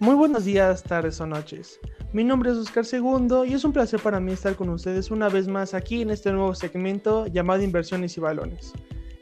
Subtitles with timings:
[0.00, 1.80] Muy buenos días, tardes o noches.
[2.12, 5.28] Mi nombre es Oscar Segundo y es un placer para mí estar con ustedes una
[5.28, 8.72] vez más aquí en este nuevo segmento llamado Inversiones y Balones.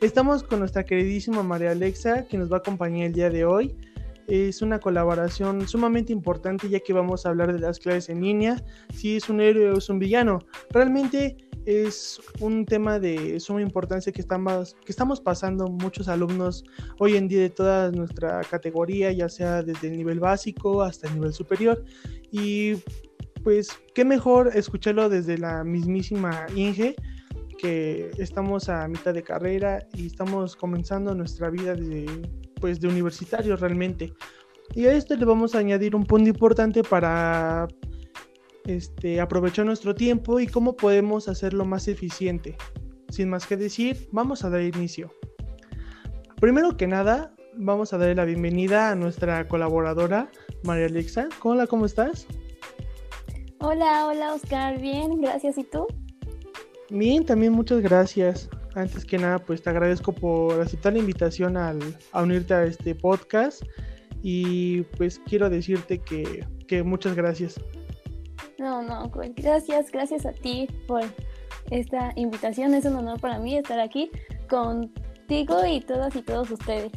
[0.03, 3.75] Estamos con nuestra queridísima María Alexa que nos va a acompañar el día de hoy.
[4.27, 8.63] Es una colaboración sumamente importante ya que vamos a hablar de las clases en línea,
[8.93, 10.41] si es un héroe o es un villano.
[10.73, 16.65] Realmente es un tema de suma importancia que estamos, que estamos pasando muchos alumnos
[16.99, 21.15] hoy en día de toda nuestra categoría, ya sea desde el nivel básico hasta el
[21.15, 21.85] nivel superior.
[22.31, 22.77] Y
[23.43, 26.95] pues qué mejor escucharlo desde la mismísima Inge,
[27.59, 32.07] que estamos a mitad de carrera y estamos comenzando nuestra vida de,
[32.61, 34.13] pues, de universitario realmente.
[34.75, 37.67] Y a esto le vamos a añadir un punto importante para
[38.67, 42.57] este, aprovechar nuestro tiempo y cómo podemos hacerlo más eficiente.
[43.09, 45.13] Sin más que decir, vamos a dar inicio.
[46.41, 50.31] Primero que nada, vamos a darle la bienvenida a nuestra colaboradora,
[50.65, 51.29] María Alexa.
[51.43, 52.27] Hola, ¿cómo estás?
[53.61, 55.57] Hola, hola Oscar, bien, gracias.
[55.59, 55.87] ¿Y tú?
[56.91, 58.51] Bien, también muchas gracias.
[58.75, 61.79] Antes que nada, pues te agradezco por aceptar la invitación al,
[62.13, 63.63] a unirte a este podcast
[64.23, 67.59] y pues quiero decirte que, que muchas gracias.
[68.59, 71.03] No, no, gracias, gracias a ti por
[71.71, 72.75] esta invitación.
[72.75, 74.11] Es un honor para mí estar aquí
[74.49, 76.93] contigo y todas y todos ustedes.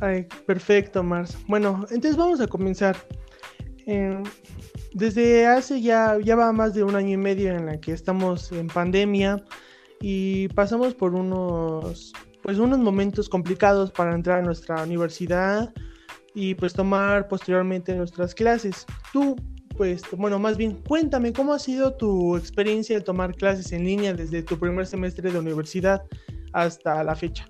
[0.00, 1.38] Ay, perfecto, Mars.
[1.48, 2.96] Bueno, entonces vamos a comenzar.
[3.86, 4.22] Em,
[4.92, 8.52] desde hace ya, ya va más de un año y medio en la que estamos
[8.52, 9.42] en pandemia
[10.00, 15.72] y pasamos por unos, pues unos momentos complicados para entrar a nuestra universidad
[16.34, 18.84] y pues tomar posteriormente nuestras clases.
[19.12, 19.36] ¿Tú
[19.76, 24.12] pues, bueno, más bien, cuéntame cómo ha sido tu experiencia de tomar clases en línea
[24.14, 26.02] desde tu primer semestre de universidad
[26.52, 27.46] hasta la fecha.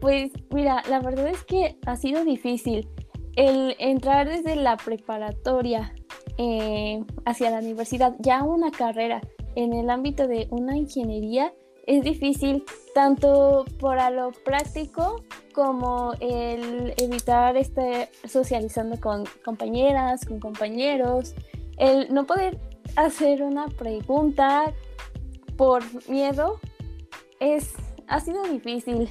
[0.00, 2.88] Pues mira, la verdad es que ha sido difícil
[3.36, 5.94] el entrar desde la preparatoria
[6.38, 9.20] eh, hacia la universidad, ya una carrera
[9.54, 11.52] en el ámbito de una ingeniería
[11.86, 12.64] es difícil
[12.94, 15.22] tanto por a lo práctico
[15.54, 21.34] como el evitar estar socializando con compañeras, con compañeros,
[21.78, 22.58] el no poder
[22.96, 24.72] hacer una pregunta
[25.56, 26.60] por miedo
[27.40, 27.72] es
[28.08, 29.08] ha sido difícil,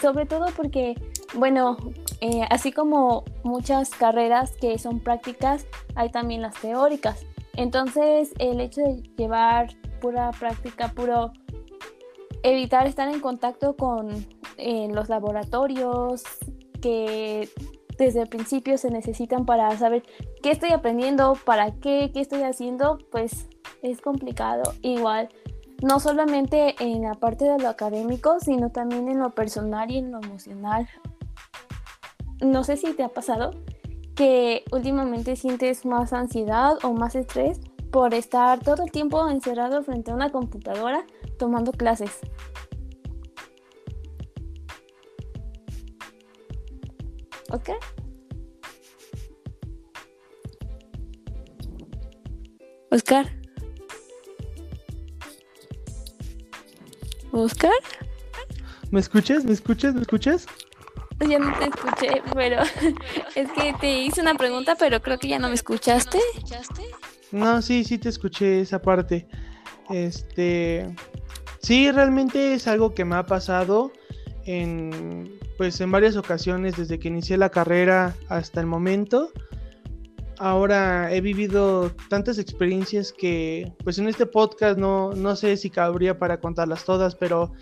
[0.00, 0.94] sobre todo porque,
[1.34, 1.76] bueno,
[2.20, 7.24] eh, así como muchas carreras que son prácticas, hay también las teóricas.
[7.54, 9.68] Entonces, el hecho de llevar
[10.00, 11.32] pura práctica, puro
[12.42, 14.08] evitar estar en contacto con
[14.58, 16.22] los laboratorios
[16.80, 17.48] que
[17.98, 20.04] desde el principio se necesitan para saber
[20.42, 23.48] qué estoy aprendiendo, para qué, qué estoy haciendo, pues
[23.82, 24.74] es complicado.
[24.82, 25.28] Igual,
[25.82, 30.12] no solamente en la parte de lo académico, sino también en lo personal y en
[30.12, 30.88] lo emocional.
[32.40, 33.50] No sé si te ha pasado
[34.14, 37.60] que últimamente sientes más ansiedad o más estrés
[37.90, 41.04] por estar todo el tiempo encerrado frente a una computadora
[41.38, 42.18] tomando clases.
[47.50, 47.70] ¿Ok?
[52.90, 53.26] Oscar.
[57.32, 57.72] Oscar.
[58.90, 59.44] ¿Me escuchas?
[59.44, 59.94] ¿Me escuchas?
[59.94, 60.46] ¿Me escuchas?
[61.20, 62.62] Ya no te escuché, pero
[63.34, 66.18] es que te hice una pregunta, pero creo que ya no me escuchaste.
[67.32, 69.26] No, sí, sí te escuché esa parte.
[69.90, 70.94] Este,
[71.68, 73.92] Sí, realmente es algo que me ha pasado
[74.46, 79.30] en pues en varias ocasiones desde que inicié la carrera hasta el momento.
[80.38, 86.18] Ahora he vivido tantas experiencias que pues en este podcast no, no sé si cabría
[86.18, 87.52] para contarlas todas, pero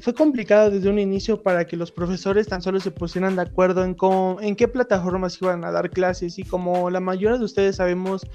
[0.00, 3.84] fue complicado desde un inicio para que los profesores tan solo se pusieran de acuerdo
[3.84, 7.76] en, cómo, en qué plataformas iban a dar clases y como la mayoría de ustedes
[7.76, 8.26] sabemos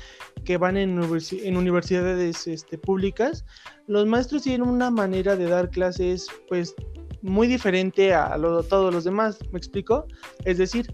[0.44, 3.46] que van en, universidades este, públicas,
[3.88, 6.76] los maestros tienen una manera de dar clases pues
[7.22, 10.06] muy diferente a lo, todos los demás, ¿me explico?
[10.46, 10.92] Es decir,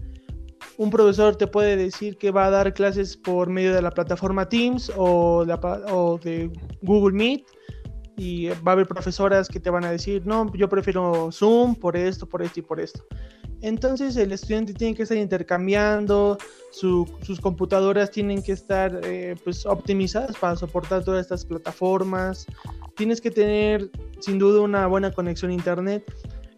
[0.76, 4.48] un profesor te puede decir que va a dar clases por medio de la plataforma
[4.48, 6.52] Teams o de
[6.82, 7.44] Google Meet
[8.18, 11.96] y va a haber profesoras que te van a decir, no, yo prefiero Zoom por
[11.96, 13.06] esto, por esto y por esto.
[13.62, 16.36] Entonces el estudiante tiene que estar intercambiando,
[16.72, 22.46] sus computadoras tienen que estar eh, pues optimizadas para soportar todas estas plataformas,
[22.96, 23.88] tienes que tener
[24.18, 26.04] sin duda una buena conexión a internet.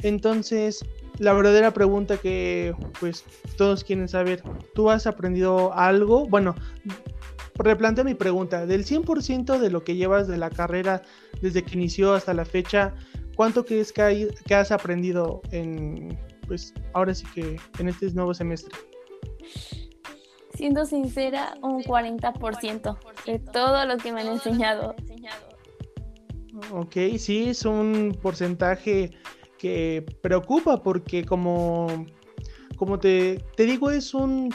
[0.02, 0.82] Entonces
[1.20, 3.24] la verdadera pregunta que pues
[3.58, 4.42] todos quieren saber,
[4.74, 6.26] ¿tú has aprendido algo?
[6.26, 6.54] Bueno,
[7.56, 11.02] replanteo mi pregunta, del 100% de lo que llevas de la carrera
[11.40, 12.94] desde que inició hasta la fecha,
[13.36, 18.76] ¿cuánto crees que, has aprendido en, pues ahora sí que en este nuevo semestre?
[20.54, 24.94] Siendo sincera, un 40% de todo lo que me han enseñado.
[26.72, 29.10] Ok, sí, es un porcentaje
[29.58, 32.06] que preocupa porque como,
[32.76, 34.52] como te, te digo, es un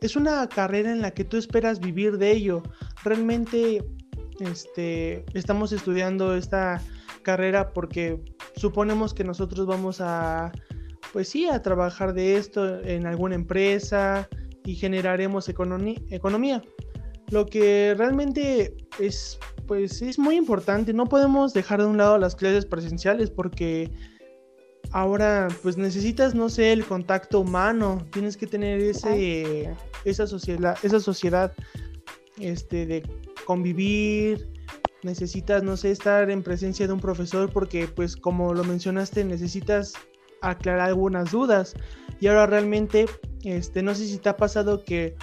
[0.00, 2.62] es una carrera en la que tú esperas vivir de ello.
[3.02, 3.84] Realmente
[4.40, 6.80] este, estamos estudiando esta
[7.22, 8.20] carrera porque
[8.56, 10.52] suponemos que nosotros vamos a,
[11.12, 14.28] pues sí, a trabajar de esto en alguna empresa
[14.64, 16.62] y generaremos economía.
[17.30, 20.92] Lo que realmente es, pues es muy importante.
[20.92, 23.90] No podemos dejar de un lado las clases presenciales porque
[24.90, 28.06] ahora pues necesitas, no sé, el contacto humano.
[28.12, 29.74] Tienes que tener ese,
[30.04, 31.52] esa sociedad, esa sociedad
[32.40, 33.02] este, de
[33.44, 34.50] convivir,
[35.02, 39.94] necesitas, no sé, estar en presencia de un profesor porque, pues, como lo mencionaste, necesitas
[40.40, 41.74] aclarar algunas dudas.
[42.20, 43.06] Y ahora realmente,
[43.44, 45.16] este, no sé si te ha pasado que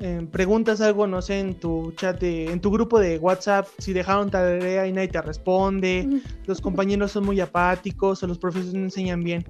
[0.00, 4.30] eh, preguntas algo, no sé, en tu chat, en tu grupo de WhatsApp, si dejaron
[4.30, 6.08] tarea y nadie te responde,
[6.46, 9.44] los compañeros son muy apáticos o los profesores no enseñan bien.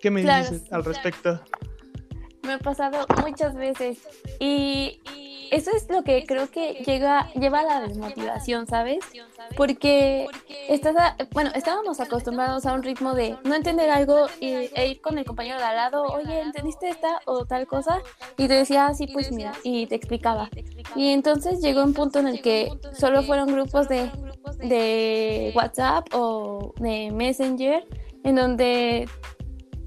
[0.00, 1.40] ¿Qué me dices al respecto?
[2.42, 3.98] Me ha pasado muchas veces
[4.38, 5.00] y
[5.50, 9.04] eso es lo que creo que llega, lleva a la desmotivación, ¿sabes?
[9.56, 10.26] Porque
[10.68, 10.96] estás
[11.32, 15.24] bueno, estábamos acostumbrados a un ritmo de no entender algo y, e ir con el
[15.24, 18.00] compañero de al lado, oye, ¿entendiste esta o tal cosa?
[18.36, 20.48] Y te decía, ah, sí, pues mira, y te explicaba.
[20.94, 24.10] Y entonces llegó un punto en el que solo fueron grupos de,
[24.58, 27.86] de WhatsApp o de Messenger
[28.26, 29.08] en donde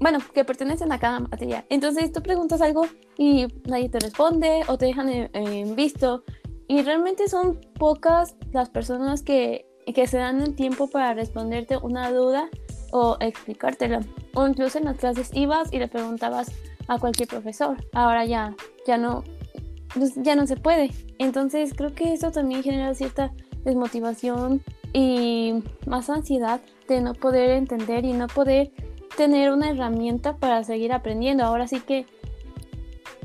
[0.00, 1.66] bueno, que pertenecen a cada materia.
[1.68, 2.86] Entonces tú preguntas algo
[3.18, 6.24] y nadie te responde o te dejan en, visto.
[6.66, 12.10] Y realmente son pocas las personas que, que se dan el tiempo para responderte una
[12.10, 12.48] duda
[12.92, 14.00] o explicártela.
[14.34, 16.50] O incluso en las clases ibas y le preguntabas
[16.88, 17.76] a cualquier profesor.
[17.92, 18.54] Ahora ya,
[18.86, 19.22] ya no,
[19.94, 20.90] pues ya no se puede.
[21.18, 23.32] Entonces creo que eso también genera cierta
[23.64, 24.62] desmotivación
[24.94, 28.72] y más ansiedad de no poder entender y no poder
[29.16, 31.44] tener una herramienta para seguir aprendiendo.
[31.44, 32.06] Ahora sí que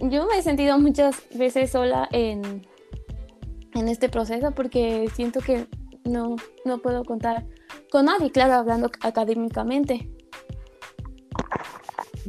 [0.02, 2.66] yo me he sentido muchas veces sola en,
[3.74, 5.68] en este proceso porque siento que
[6.04, 6.36] no,
[6.66, 7.46] no puedo contar
[7.92, 10.10] con nadie, claro, hablando académicamente.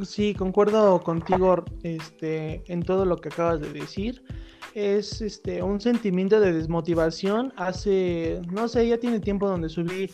[0.05, 4.23] Sí, concuerdo contigo este, en todo lo que acabas de decir
[4.77, 7.51] es este un sentimiento de desmotivación.
[7.57, 10.11] Hace, no sé, ya tiene tiempo donde subí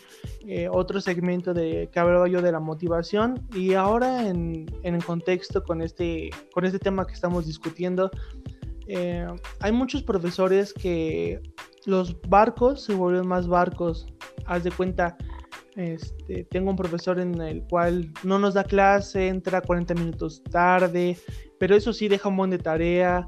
[0.47, 6.29] eh, otro segmento de yo de la motivación y ahora en, en contexto con este,
[6.53, 8.09] con este tema que estamos discutiendo,
[8.87, 9.27] eh,
[9.59, 11.41] hay muchos profesores que
[11.85, 14.07] los barcos se vuelven más barcos.
[14.45, 15.17] Haz de cuenta,
[15.75, 21.17] este, tengo un profesor en el cual no nos da clase, entra 40 minutos tarde,
[21.59, 23.27] pero eso sí deja un montón de tarea.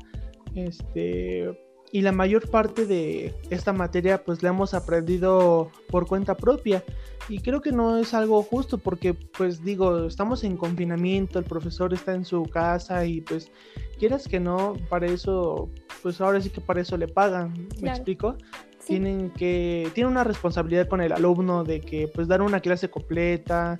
[0.56, 1.56] Este,
[1.92, 6.84] y la mayor parte de esta materia pues la hemos aprendido por cuenta propia.
[7.30, 11.94] Y creo que no es algo justo porque pues digo estamos en confinamiento el profesor
[11.94, 13.50] está en su casa y pues
[13.98, 15.70] quieras que no para eso
[16.04, 18.36] pues ahora sí que para eso le pagan me explico
[18.86, 23.76] tienen que tiene una responsabilidad con el alumno de que pues dar una clase completa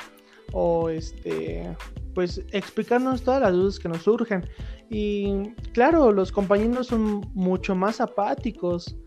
[0.52, 1.76] o este
[2.16, 4.44] pues explicarnos todas las dudas que nos surgen
[4.90, 8.98] y claro, los compañeros son mucho más apáticos.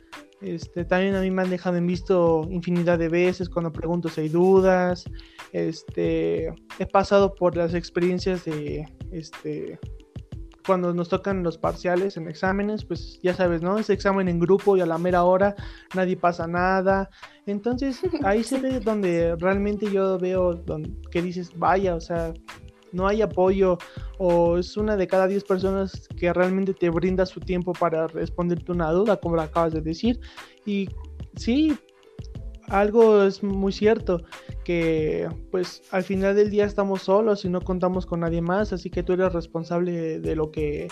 [0.40, 4.22] Este, también a mí me han dejado en visto infinidad de veces cuando pregunto si
[4.22, 5.04] hay dudas.
[5.52, 9.78] Este, he pasado por las experiencias de este,
[10.66, 13.78] cuando nos tocan los parciales en exámenes, pues ya sabes, ¿no?
[13.78, 15.56] Es examen en grupo y a la mera hora
[15.94, 17.08] nadie pasa nada.
[17.46, 20.62] Entonces ahí se ve donde realmente yo veo
[21.10, 22.34] que dices, vaya, o sea,
[22.92, 23.78] no hay apoyo
[24.18, 28.72] o es una de cada 10 personas que realmente te brinda su tiempo para responderte
[28.72, 30.20] una duda, como lo acabas de decir.
[30.66, 30.88] Y
[31.36, 31.76] sí,
[32.68, 34.22] algo es muy cierto,
[34.64, 38.90] que pues al final del día estamos solos y no contamos con nadie más, así
[38.90, 40.88] que tú eres responsable de lo que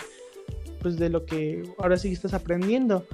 [0.81, 3.05] pues de lo que ahora sí estás aprendiendo.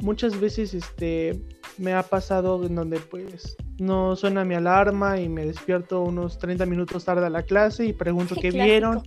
[0.00, 1.40] Muchas veces este
[1.78, 6.66] me ha pasado en donde pues no suena mi alarma y me despierto unos 30
[6.66, 9.02] minutos tarde a la clase y pregunto qué vieron.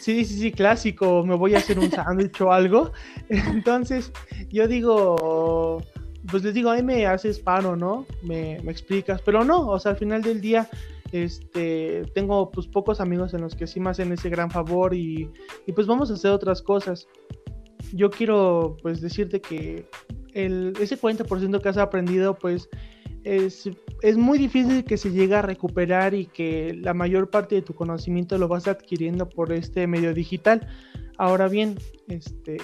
[0.00, 2.92] Sí, sí, sí, clásico, me voy a hacer un sándwich o algo.
[3.28, 4.12] Entonces,
[4.50, 5.82] yo digo,
[6.30, 8.06] pues les digo, ahí me haces paro, ¿no?
[8.22, 10.68] Me, me, explicas, pero no, o sea, al final del día,
[11.12, 15.30] este, tengo pues pocos amigos en los que sí me hacen ese gran favor y,
[15.66, 17.08] y pues vamos a hacer otras cosas.
[17.92, 19.88] Yo quiero pues decirte que
[20.36, 22.68] el, ese 40% que has aprendido, pues
[23.24, 23.68] es,
[24.02, 27.74] es muy difícil que se llegue a recuperar y que la mayor parte de tu
[27.74, 30.68] conocimiento lo vas adquiriendo por este medio digital.
[31.16, 31.78] Ahora bien,
[32.08, 32.58] este,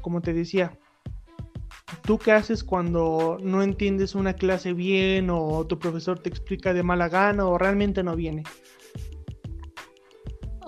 [0.00, 0.78] como te decía,
[2.02, 6.84] ¿tú qué haces cuando no entiendes una clase bien o tu profesor te explica de
[6.84, 8.44] mala gana o realmente no viene?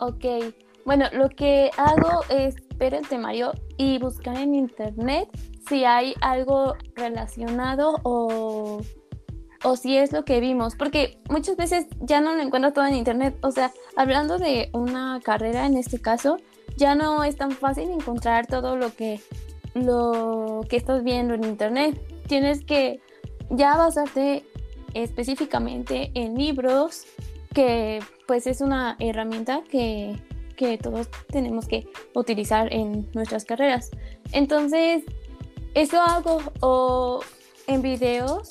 [0.00, 0.24] Ok,
[0.84, 5.28] bueno, lo que hago es ver el temario y buscar en internet
[5.68, 8.80] si hay algo relacionado o,
[9.62, 12.94] o si es lo que vimos, porque muchas veces ya no lo encuentro todo en
[12.94, 16.38] internet, o sea, hablando de una carrera en este caso,
[16.76, 19.20] ya no es tan fácil encontrar todo lo que
[19.74, 22.00] lo que estás viendo en internet.
[22.26, 23.00] Tienes que
[23.50, 24.44] ya basarte
[24.94, 27.04] específicamente en libros,
[27.52, 30.16] que pues es una herramienta que,
[30.56, 33.90] que todos tenemos que utilizar en nuestras carreras.
[34.32, 35.04] Entonces,
[35.74, 37.20] eso hago o
[37.66, 38.50] en videos,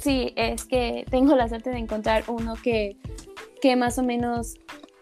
[0.00, 2.96] sí, es que tengo la suerte de encontrar uno que,
[3.60, 4.54] que más o menos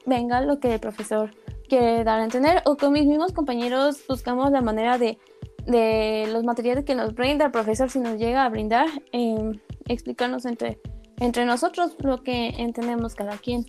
[0.06, 1.34] venga lo que el profesor
[1.68, 5.18] quiere dar a entender o con mis mismos compañeros buscamos la manera de
[5.66, 9.52] de los materiales que nos brinda el profesor si nos llega a brindar, eh,
[9.86, 10.80] explicarnos entre,
[11.18, 13.66] entre nosotros lo que entendemos cada quien.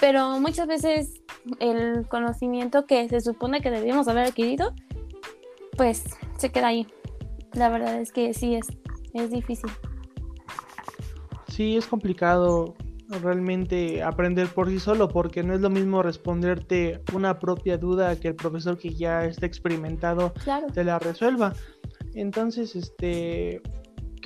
[0.00, 1.22] Pero muchas veces
[1.60, 4.72] el conocimiento que se supone que debíamos haber adquirido,
[5.76, 6.04] pues
[6.36, 6.86] se queda ahí.
[7.56, 8.66] La verdad es que sí es,
[9.14, 9.70] es difícil.
[11.48, 12.74] Sí, es complicado
[13.22, 18.28] realmente aprender por sí solo, porque no es lo mismo responderte una propia duda que
[18.28, 20.34] el profesor que ya está experimentado
[20.74, 21.54] te la resuelva.
[22.14, 23.62] Entonces, este,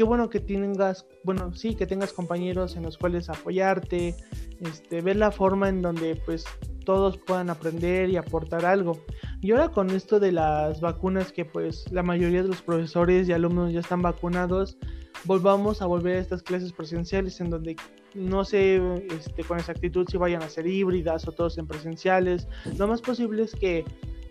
[0.00, 4.16] qué bueno que tengas, bueno, sí, que tengas compañeros en los cuales apoyarte,
[4.60, 6.46] este, ver la forma en donde pues
[6.86, 9.04] todos puedan aprender y aportar algo.
[9.42, 13.34] Y ahora con esto de las vacunas que pues la mayoría de los profesores y
[13.34, 14.78] alumnos ya están vacunados,
[15.24, 17.76] volvamos a volver a estas clases presenciales en donde
[18.14, 18.80] no sé
[19.10, 22.48] este, con exactitud si vayan a ser híbridas o todos en presenciales.
[22.78, 23.84] Lo más posible es que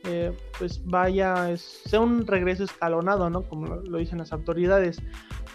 [0.06, 3.44] eh, pues vaya, sea un regreso escalonado, ¿no?
[3.44, 5.02] Como lo, dicen las autoridades.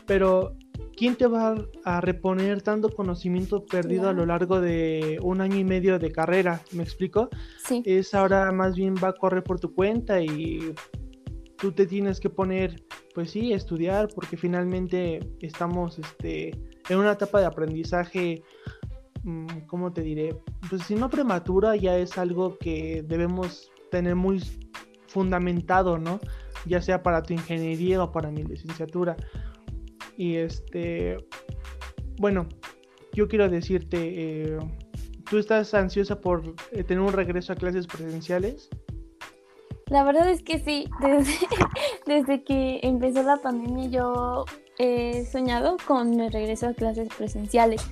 [0.06, 0.56] Pero,
[0.96, 5.64] ¿quién te va a reponer tanto conocimiento perdido a lo largo de un año y
[5.64, 6.60] medio de carrera?
[6.72, 7.28] ¿Me explico?
[7.66, 7.82] Sí.
[7.84, 10.74] Es ahora más bien va a correr por tu cuenta y
[11.56, 12.84] tú te tienes que poner,
[13.14, 16.50] pues sí, estudiar, porque finalmente estamos, este,
[16.88, 18.42] en una etapa de aprendizaje,
[19.22, 20.36] mm, ¿cómo te diré?
[20.68, 24.42] Pues si no prematura, ya es algo que debemos tener muy
[25.06, 26.20] fundamentado, ¿no?
[26.66, 29.16] Ya sea para tu ingeniería o para mi licenciatura.
[30.16, 31.16] Y este,
[32.18, 32.48] bueno,
[33.12, 34.58] yo quiero decirte, eh,
[35.28, 38.68] ¿tú estás ansiosa por eh, tener un regreso a clases presenciales?
[39.86, 41.32] La verdad es que sí, desde,
[42.06, 44.44] desde que empezó la pandemia yo
[44.78, 47.86] he soñado con el regreso a clases presenciales,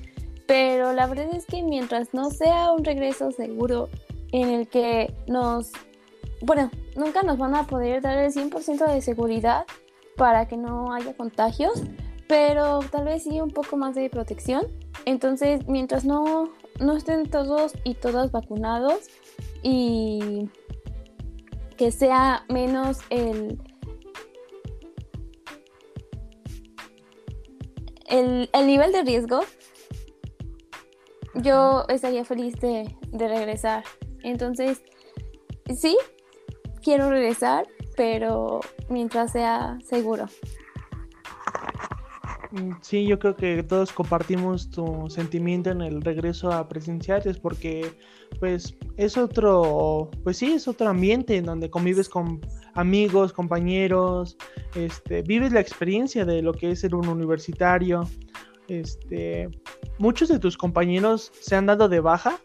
[0.47, 3.89] pero la verdad es que mientras no sea un regreso seguro
[4.33, 5.73] en el que nos,
[6.41, 9.65] bueno, nunca nos van a poder dar el 100% de seguridad
[10.17, 11.83] para que no haya contagios,
[12.33, 14.67] pero tal vez sí un poco más de protección.
[15.05, 19.11] Entonces, mientras no, no estén todos y todas vacunados
[19.63, 20.49] y
[21.77, 23.61] que sea menos el
[28.09, 29.41] el, nivel de riesgo,
[31.35, 33.85] yo estaría feliz de, de regresar.
[34.23, 34.81] Entonces,
[35.77, 35.99] sí,
[36.83, 40.29] quiero regresar, pero mientras sea seguro.
[42.53, 47.95] Mm, sí, yo creo que todos compartimos tu sentimiento en el regreso a presenciales porque
[48.39, 52.41] pues es otro, pues sí, es otro ambiente en donde convives con
[52.75, 54.37] amigos, compañeros,
[54.75, 58.07] este, vives la experiencia de lo que es ser un universitario.
[58.69, 59.49] Este,
[59.99, 62.39] muchos de tus compañeros se han dado de baja.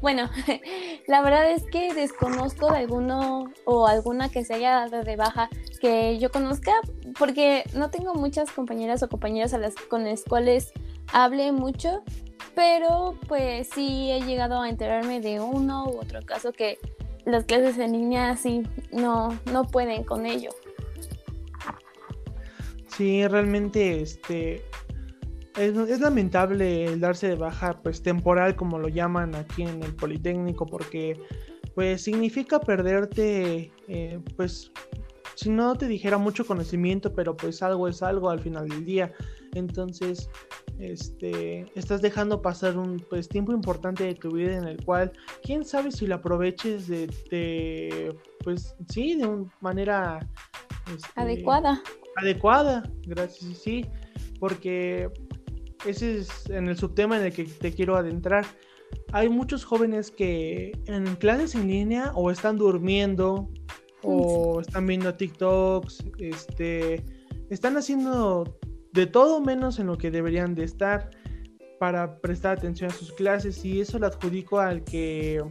[0.00, 0.30] Bueno,
[1.06, 5.48] la verdad es que desconozco de alguno o alguna que se haya dado de baja
[5.80, 6.72] que yo conozca,
[7.18, 10.72] porque no tengo muchas compañeras o compañeros a las, con las cuales
[11.12, 12.02] hable mucho,
[12.54, 16.78] pero pues sí he llegado a enterarme de uno u otro caso que
[17.24, 20.50] las clases en línea sí no, no pueden con ello.
[22.86, 24.64] Sí, realmente este
[25.58, 29.94] es, es, lamentable el darse de baja pues temporal como lo llaman aquí en el
[29.94, 31.20] Politécnico porque
[31.74, 34.70] pues significa perderte eh, pues
[35.34, 39.12] si no te dijera mucho conocimiento pero pues algo es algo al final del día
[39.54, 40.30] entonces
[40.78, 45.12] este, estás dejando pasar un pues, tiempo importante de tu vida en el cual,
[45.42, 50.20] quién sabe si lo aproveches de, pues sí, de una manera
[50.94, 51.82] este, adecuada.
[52.16, 53.86] Adecuada, gracias, sí.
[54.38, 55.10] porque
[55.86, 58.44] ese es en el subtema en el que te quiero adentrar.
[59.12, 63.50] Hay muchos jóvenes que en clases en línea o están durmiendo
[64.02, 67.04] o están viendo TikToks, este,
[67.50, 68.58] están haciendo
[68.92, 71.10] de todo menos en lo que deberían de estar
[71.78, 75.42] para prestar atención a sus clases y eso lo adjudico al que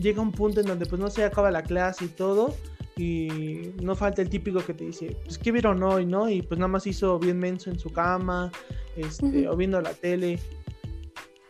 [0.00, 2.54] llega un punto en donde pues no se acaba la clase y todo
[2.96, 6.28] y no falta el típico que te dice, pues qué vieron hoy, ¿no?
[6.28, 8.52] Y pues nada más hizo bien menso en su cama,
[8.96, 10.38] este, o viendo la tele.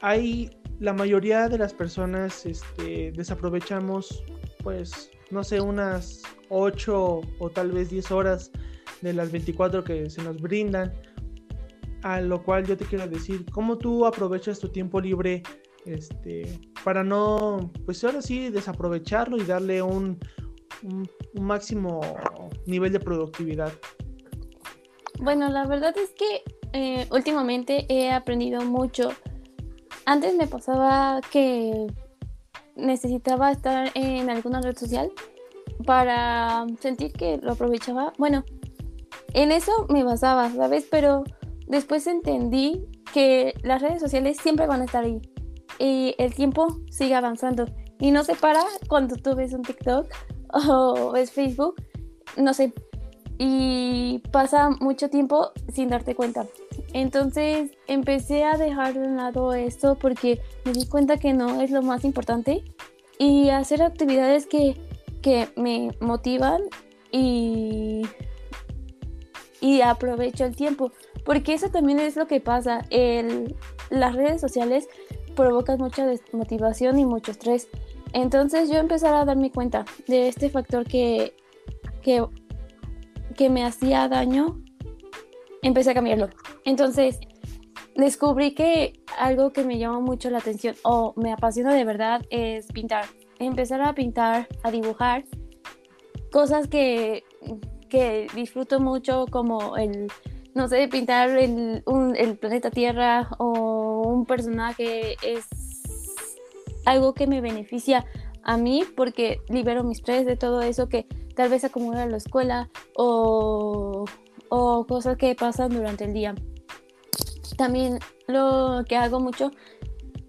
[0.00, 4.22] Hay la mayoría de las personas este, desaprovechamos
[4.62, 8.50] pues no sé, unas 8 o tal vez 10 horas
[9.00, 10.92] de las 24 que se nos brindan.
[12.02, 15.42] A lo cual yo te quiero decir, ¿cómo tú aprovechas tu tiempo libre
[15.84, 20.18] este, para no, pues ahora sí, desaprovecharlo y darle un,
[20.82, 21.08] un,
[21.40, 22.00] máximo
[22.66, 23.72] nivel de productividad?
[25.20, 29.10] Bueno, la verdad es que eh, últimamente he aprendido mucho.
[30.06, 31.86] Antes me pasaba que
[32.76, 35.12] necesitaba estar en alguna red social
[35.84, 38.12] para sentir que lo aprovechaba.
[38.18, 38.44] Bueno,
[39.34, 40.86] en eso me basaba, ¿sabes?
[40.90, 41.24] Pero
[41.66, 45.20] después entendí que las redes sociales siempre van a estar ahí
[45.78, 47.66] y el tiempo sigue avanzando
[47.98, 50.06] y no se para cuando tú ves un TikTok
[50.52, 51.76] o ves Facebook,
[52.36, 52.72] no sé,
[53.42, 56.46] y pasa mucho tiempo sin darte cuenta.
[56.92, 61.80] Entonces empecé a dejar de lado esto porque me di cuenta que no es lo
[61.80, 62.62] más importante
[63.18, 64.76] y hacer actividades que,
[65.56, 66.60] me motivan
[67.10, 68.02] y,
[69.62, 70.92] y aprovecho el tiempo.
[71.24, 72.84] Porque eso también es lo que pasa.
[72.90, 73.56] El,
[73.88, 74.86] las redes sociales
[75.40, 77.68] provocan mucha desmotivación y mucho estrés.
[78.12, 81.34] Entonces yo empecé a darme cuenta de este factor que,
[82.02, 82.24] que,
[83.36, 84.60] que me hacía daño
[85.62, 86.28] empecé a cambiarlo.
[86.64, 87.18] Entonces,
[87.96, 92.66] descubrí que algo que me llama mucho la atención o me apasiona de verdad es
[92.66, 93.06] pintar.
[93.38, 95.24] Empezar a pintar, a dibujar
[96.30, 97.24] cosas que,
[97.88, 100.08] que disfruto mucho como el,
[100.54, 101.82] no sé, pintar el,
[102.16, 103.89] el planeta Tierra o
[104.20, 105.46] un personaje es
[106.84, 108.04] algo que me beneficia
[108.42, 112.18] a mí porque libero mis estrés de todo eso que tal vez acumula en la
[112.18, 114.04] escuela o
[114.50, 116.34] o cosas que pasan durante el día.
[117.56, 119.52] También lo que hago mucho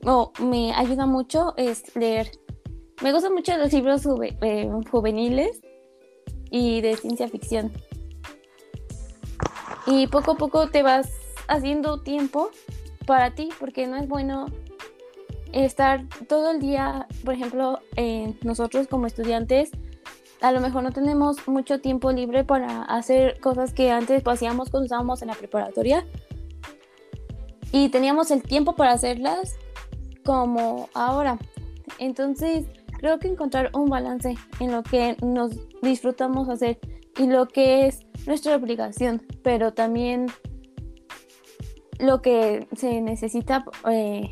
[0.06, 2.32] o me ayuda mucho es leer.
[3.02, 4.04] Me gustan mucho los libros
[4.42, 5.60] eh, juveniles
[6.52, 7.72] y de ciencia ficción.
[9.88, 11.10] Y poco a poco te vas
[11.48, 12.52] haciendo tiempo
[13.06, 14.48] para ti, porque no es bueno
[15.54, 17.80] estar todo el día, por ejemplo,
[18.44, 19.72] nosotros como estudiantes,
[20.42, 24.86] a lo mejor no tenemos mucho tiempo libre para hacer cosas que antes hacíamos cuando
[24.86, 26.06] estábamos en la preparatoria
[27.72, 29.56] y teníamos el tiempo para hacerlas
[30.26, 31.38] como ahora.
[32.00, 32.66] Entonces,
[32.98, 36.80] creo que encontrar un balance en lo que nos disfrutamos hacer
[37.18, 40.28] y lo que es nuestra obligación, pero también
[42.02, 44.30] lo que se necesita eh,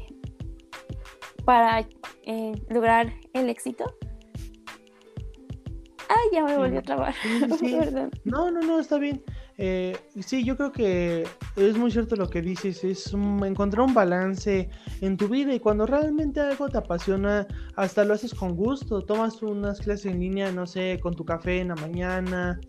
[1.46, 1.88] para
[2.26, 3.94] eh, lograr el éxito.
[6.10, 7.14] Ay, ya me volví a trabar.
[8.24, 9.24] no, no, no, está bien.
[9.62, 11.28] Eh, sí, yo creo que
[11.58, 14.70] es muy cierto lo que dices, es encontrar un balance
[15.02, 19.44] en tu vida y cuando realmente algo te apasiona, hasta lo haces con gusto, tomas
[19.44, 22.60] unas clases en línea, no sé, con tu café en la mañana,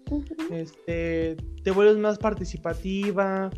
[0.50, 3.50] este, te vuelves más participativa,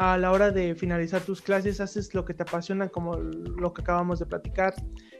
[0.00, 3.82] a la hora de finalizar tus clases haces lo que te apasiona como lo que
[3.82, 4.72] acabamos de platicar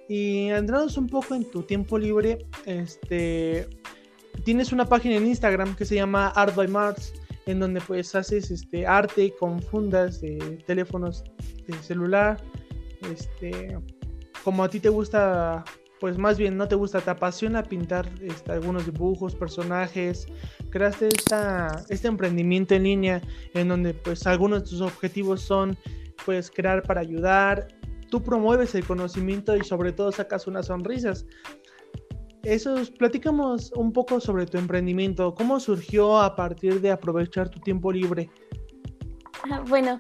[0.09, 3.69] y entrados un poco en tu tiempo libre, este,
[4.43, 7.13] tienes una página en Instagram que se llama Art by Mars,
[7.45, 11.25] en donde pues haces este, arte con fundas de teléfonos
[11.67, 12.39] de celular.
[13.13, 13.79] Este,
[14.43, 15.63] como a ti te gusta,
[16.01, 20.27] pues más bien no te gusta, te apasiona pintar este, algunos dibujos, personajes,
[20.71, 23.21] creaste esta, este emprendimiento en línea
[23.55, 25.77] en donde pues algunos de tus objetivos son
[26.25, 27.69] pues crear para ayudar,
[28.11, 31.27] tú promueves el conocimiento y sobre todo sacas unas sonrisas.
[32.43, 37.93] Eso, platicamos un poco sobre tu emprendimiento, cómo surgió a partir de aprovechar tu tiempo
[37.93, 38.31] libre.
[39.51, 39.99] Ah, bueno,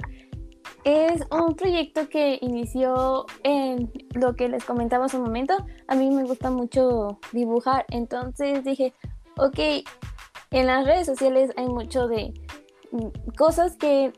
[0.84, 5.54] es un proyecto que inició en lo que les comentaba hace un momento.
[5.88, 8.94] A mí me gusta mucho dibujar, entonces dije,
[9.36, 9.58] ok,
[10.50, 12.32] en las redes sociales hay mucho de
[12.92, 14.12] mm, cosas que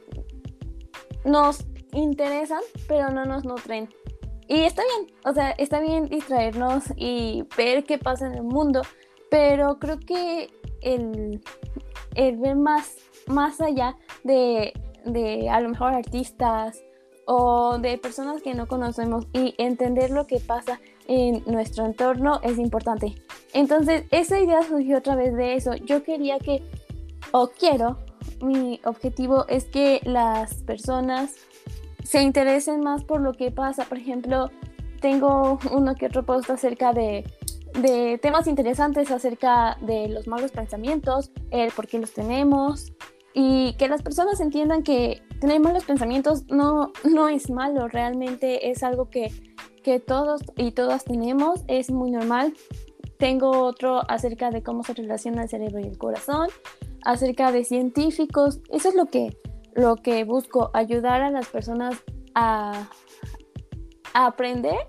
[1.25, 3.89] nos interesan, pero no nos nutren.
[4.49, 8.83] Y está bien, o sea, está bien distraernos y ver qué pasa en el mundo,
[9.31, 10.51] pero creo que
[10.83, 11.41] el,
[12.15, 12.97] el ver más,
[13.27, 14.73] más allá de
[15.05, 16.83] de a lo mejor artistas
[17.27, 22.59] o de personas que no conocemos y entender lo que pasa en nuestro entorno es
[22.59, 23.15] importante.
[23.53, 25.75] Entonces, esa idea surgió a través de eso.
[25.75, 26.63] Yo quería que,
[27.33, 27.99] o quiero,
[28.41, 31.35] mi objetivo es que las personas
[32.03, 33.85] se interesen más por lo que pasa.
[33.85, 34.51] Por ejemplo,
[35.01, 37.25] tengo uno que otro post acerca de,
[37.81, 42.93] de temas interesantes acerca de los malos pensamientos, el por qué los tenemos,
[43.35, 48.83] y que las personas entiendan que tener malos pensamientos no, no es malo, realmente es
[48.83, 49.33] algo que,
[49.83, 52.55] que todos y todas tenemos, es muy normal.
[53.19, 56.49] Tengo otro acerca de cómo se relaciona el cerebro y el corazón,
[57.05, 59.37] acerca de científicos, eso es lo que,
[59.75, 62.03] lo que busco, ayudar a las personas
[62.35, 62.89] a,
[64.13, 64.89] a aprender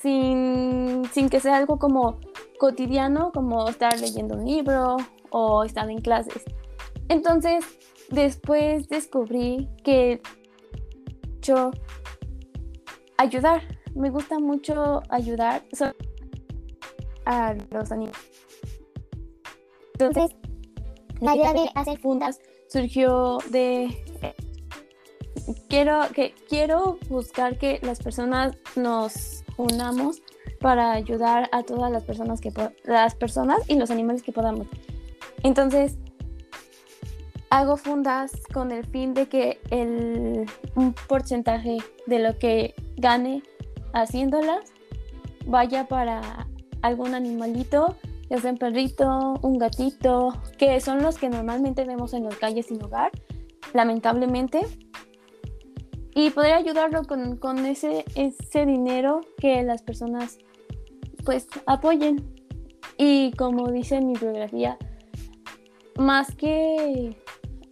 [0.00, 2.20] sin, sin que sea algo como
[2.58, 4.96] cotidiano, como estar leyendo un libro
[5.30, 6.44] o estar en clases
[7.08, 7.64] entonces,
[8.10, 10.20] después descubrí que
[11.40, 11.70] yo
[13.16, 13.62] ayudar,
[13.94, 15.64] me gusta mucho ayudar
[17.24, 18.18] a los animales.
[19.94, 20.36] Entonces,
[21.20, 24.04] la idea de hacer fundas surgió de
[25.68, 30.22] quiero que quiero buscar que las personas nos unamos
[30.60, 32.52] para ayudar a todas las personas que
[32.84, 34.66] las personas y los animales que podamos.
[35.42, 35.96] Entonces,
[37.50, 43.42] hago fundas con el fin de que el, un porcentaje de lo que gane
[43.92, 44.72] haciéndolas
[45.46, 46.46] vaya para
[46.82, 47.96] algún animalito,
[48.30, 52.66] ya sea un perrito, un gatito, que son los que normalmente vemos en las calles
[52.66, 53.10] sin hogar,
[53.72, 54.60] lamentablemente.
[56.14, 60.38] Y poder ayudarlo con, con ese, ese dinero que las personas
[61.24, 62.34] pues apoyen.
[62.96, 64.76] Y como dice mi biografía,
[65.96, 67.16] más que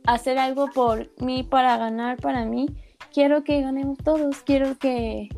[0.07, 2.66] hacer algo por mí para ganar para mí,
[3.12, 5.29] quiero que ganemos todos, quiero que,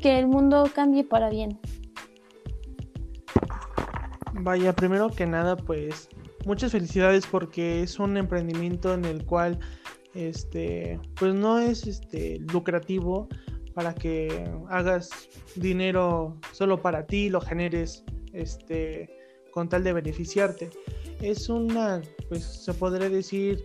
[0.00, 1.58] que el mundo cambie para bien.
[4.32, 6.08] Vaya, primero que nada, pues
[6.44, 9.58] muchas felicidades porque es un emprendimiento en el cual
[10.14, 13.28] este pues no es este lucrativo
[13.74, 15.10] para que hagas
[15.56, 19.10] dinero solo para ti, lo generes este
[19.50, 20.70] con tal de beneficiarte
[21.20, 23.64] es una, pues se podría decir,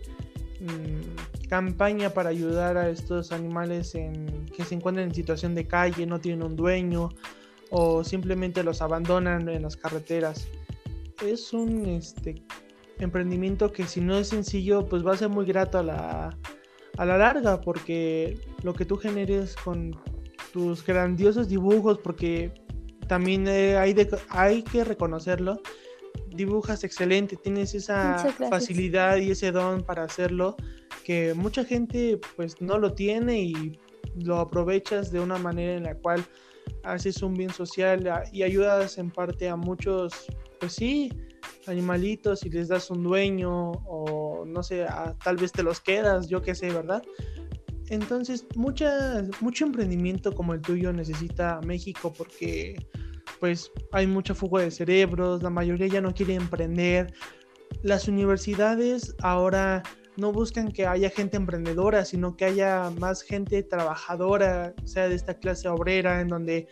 [0.60, 6.06] mm, campaña para ayudar a estos animales en, que se encuentran en situación de calle,
[6.06, 7.10] no tienen un dueño
[7.70, 10.46] o simplemente los abandonan en las carreteras.
[11.24, 12.42] Es un este,
[12.98, 16.38] emprendimiento que si no es sencillo, pues va a ser muy grato a la,
[16.96, 19.96] a la larga, porque lo que tú generes con
[20.52, 22.52] tus grandiosos dibujos, porque
[23.08, 23.94] también eh, hay,
[24.28, 25.60] hay que reconocerlo,
[26.34, 28.18] dibujas excelente, tienes esa
[28.50, 30.56] facilidad y ese don para hacerlo
[31.04, 33.78] que mucha gente pues no lo tiene y
[34.16, 36.24] lo aprovechas de una manera en la cual
[36.84, 40.12] haces un bien social y ayudas en parte a muchos,
[40.60, 41.10] pues sí,
[41.66, 44.86] animalitos y les das un dueño o no sé,
[45.24, 47.02] tal vez te los quedas, yo qué sé, ¿verdad?
[47.88, 52.76] Entonces, mucha, mucho emprendimiento como el tuyo necesita México porque
[53.42, 57.12] pues hay mucha fuga de cerebros, la mayoría ya no quiere emprender.
[57.82, 59.82] Las universidades ahora
[60.16, 65.34] no buscan que haya gente emprendedora, sino que haya más gente trabajadora, sea de esta
[65.34, 66.68] clase obrera, en donde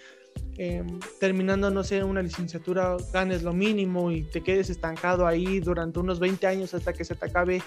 [0.58, 5.98] em, terminando, no sé, una licenciatura ganes lo mínimo y te quedes estancado ahí durante
[5.98, 7.62] unos 20 años hasta que se te acabe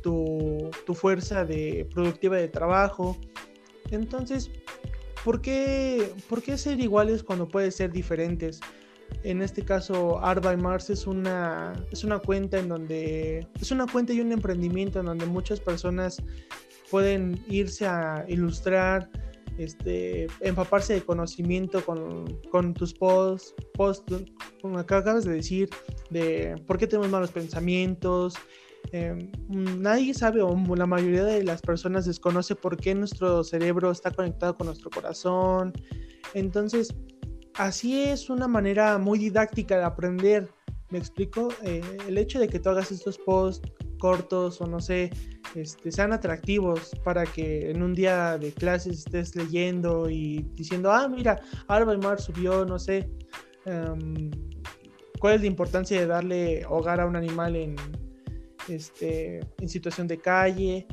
[0.00, 3.16] tu, tu fuerza de, productiva de trabajo.
[3.90, 4.48] Entonces,
[5.24, 6.12] ¿Por qué,
[6.56, 8.60] ser iguales cuando pueden ser diferentes?
[9.22, 13.86] En este caso, Art by Mars es una, es una cuenta en donde es una
[13.86, 16.22] cuenta y un emprendimiento en donde muchas personas
[16.90, 19.10] pueden irse a ilustrar,
[19.56, 24.10] este, empaparse de conocimiento con, tus posts, post,
[24.60, 25.70] como acabas de decir,
[26.10, 28.34] de por qué tenemos malos pensamientos,
[28.92, 34.10] Em, nadie sabe o la mayoría de las personas desconoce por qué nuestro cerebro está
[34.10, 35.72] conectado con nuestro corazón.
[36.34, 36.94] Entonces,
[37.54, 40.48] así es una manera muy didáctica de aprender.
[40.90, 41.48] ¿Me explico?
[41.62, 43.68] Eh, el hecho de que tú hagas estos posts
[43.98, 45.10] cortos o no sé,
[45.54, 51.08] este, sean atractivos para que en un día de clases estés leyendo y diciendo, ah,
[51.08, 53.08] mira, Alba Mar subió, no sé,
[53.64, 54.30] em,
[55.18, 57.76] cuál es la importancia de darle hogar a un animal en,
[58.68, 60.86] este, en situación de calle,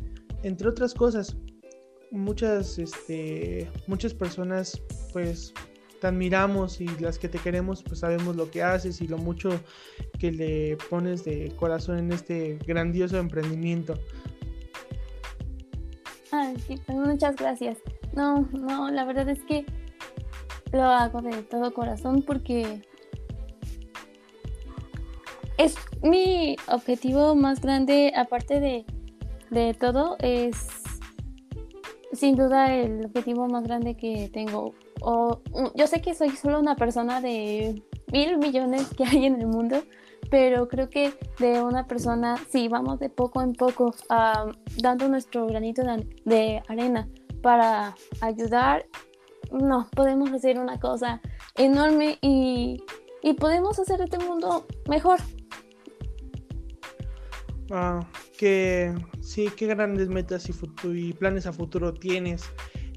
[0.43, 1.35] entre otras cosas.
[2.11, 4.81] Muchas, este, muchas personas
[5.13, 5.53] pues
[6.01, 9.51] te admiramos y las que te queremos pues sabemos lo que haces y lo mucho
[10.19, 13.93] que le pones de corazón en este grandioso emprendimiento.
[16.87, 17.77] muchas gracias.
[18.13, 19.65] No, no, la verdad es que
[20.71, 22.81] lo hago de todo corazón porque
[25.63, 28.85] es mi objetivo más grande, aparte de,
[29.51, 30.55] de todo, es
[32.13, 34.73] sin duda el objetivo más grande que tengo.
[35.01, 35.41] O,
[35.75, 39.83] yo sé que soy solo una persona de mil millones que hay en el mundo,
[40.31, 43.93] pero creo que de una persona, si vamos de poco en poco
[44.77, 45.83] dando nuestro granito
[46.25, 47.07] de, arena
[47.43, 48.85] para ayudar,
[49.51, 51.21] no, podemos hacer una cosa
[51.55, 52.83] enorme y,
[53.21, 55.19] y podemos hacer este mundo mejor.
[57.71, 58.05] Ah,
[58.37, 60.49] que sí, qué grandes metas
[60.83, 62.43] y, planes a futuro tienes.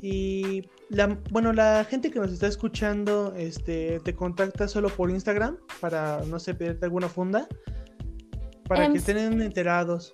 [0.02, 5.58] Y la, bueno, la gente que nos está escuchando, este, te contacta solo por Instagram
[5.80, 7.46] para, no sé, pedirte alguna funda,
[8.68, 10.12] para que em, estén enterados.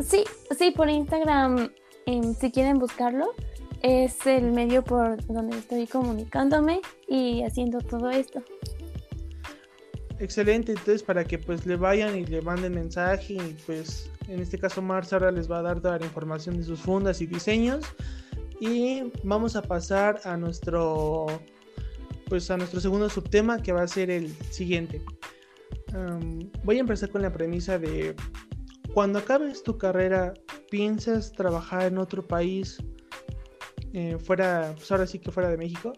[0.00, 0.24] Sí,
[0.56, 1.70] sí, por Instagram,
[2.06, 3.34] em, si quieren buscarlo,
[3.82, 8.42] es el medio por donde estoy comunicándome y haciendo todo esto.
[10.20, 14.58] Excelente, entonces para que pues le vayan y le manden mensaje y pues en este
[14.58, 17.84] caso Mars ahora les va a dar toda la información de sus fundas y diseños
[18.60, 21.26] y vamos a pasar a nuestro
[22.28, 25.02] pues a nuestro segundo subtema que va a ser el siguiente.
[26.62, 28.14] voy a empezar con la premisa de
[28.92, 30.32] cuando acabes tu carrera
[30.70, 32.78] piensas trabajar en otro país
[33.92, 35.92] eh, fuera pues ahora sí que fuera de México.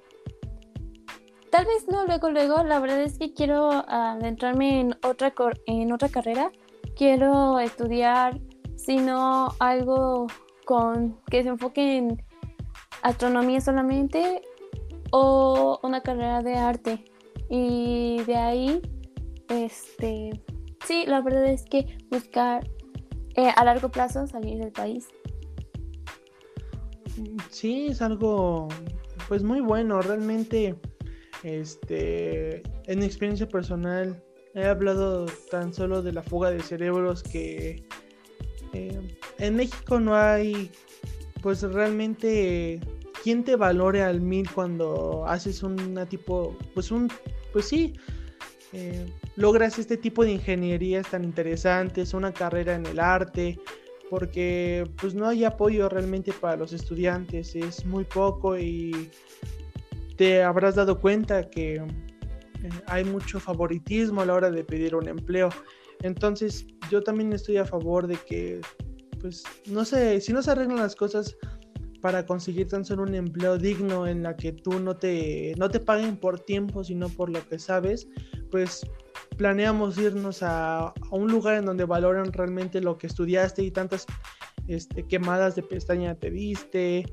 [1.56, 2.62] Tal vez no luego, luego.
[2.64, 5.32] La verdad es que quiero adentrarme en otra,
[5.64, 6.52] en otra carrera.
[6.94, 8.38] Quiero estudiar,
[8.74, 10.26] sino algo
[10.66, 12.22] con que se enfoque en
[13.00, 14.42] astronomía solamente
[15.12, 17.04] o una carrera de arte.
[17.48, 18.82] Y de ahí,
[19.48, 20.42] este,
[20.84, 22.68] sí, la verdad es que buscar
[23.34, 25.08] eh, a largo plazo salir del país.
[27.48, 28.68] Sí, es algo,
[29.26, 30.02] pues muy bueno.
[30.02, 30.78] Realmente
[31.46, 34.20] este, en experiencia personal,
[34.54, 37.84] he hablado tan solo de la fuga de cerebros que
[38.72, 39.00] eh,
[39.38, 40.72] en México no hay,
[41.42, 42.80] pues realmente,
[43.22, 47.08] quien te valore al mil cuando haces una tipo, pues un,
[47.52, 47.94] pues sí,
[48.72, 49.06] eh,
[49.36, 53.56] logras este tipo de ingenierías tan interesantes, una carrera en el arte,
[54.10, 59.10] porque pues no hay apoyo realmente para los estudiantes, es muy poco y
[60.16, 61.82] te habrás dado cuenta que eh,
[62.86, 65.50] hay mucho favoritismo a la hora de pedir un empleo.
[66.02, 68.60] Entonces, yo también estoy a favor de que,
[69.20, 71.36] pues, no sé, si no se arreglan las cosas
[72.00, 75.80] para conseguir tan solo un empleo digno en la que tú no te, no te
[75.80, 78.06] paguen por tiempo, sino por lo que sabes,
[78.50, 78.86] pues
[79.36, 84.06] planeamos irnos a, un lugar en donde valoran realmente lo que estudiaste y tantas
[84.68, 87.06] este, quemadas de pestaña te diste,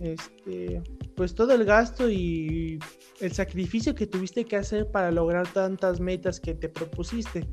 [0.00, 0.82] este,
[1.18, 2.78] pues todo el gasto y
[3.20, 7.44] el sacrificio que tuviste que hacer para lograr tantas metas que te propusiste.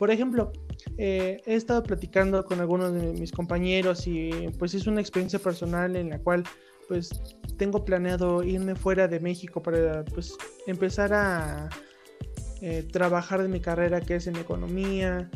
[0.00, 0.52] Por ejemplo,
[0.96, 5.94] eh, he estado platicando con algunos de mis compañeros y pues es una experiencia personal
[5.94, 6.42] en la cual
[6.88, 7.10] pues
[7.56, 11.68] tengo planeado irme fuera de México para pues empezar a
[12.62, 15.30] eh, trabajar de mi carrera que es en economía,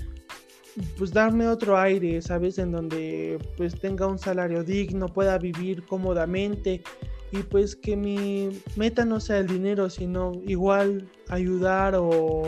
[0.98, 2.59] pues darme otro aire, ¿sabes?
[2.59, 6.83] En donde pues tenga un salario digno, pueda vivir cómodamente
[7.32, 12.42] y pues que mi meta no sea el dinero, sino igual ayudar o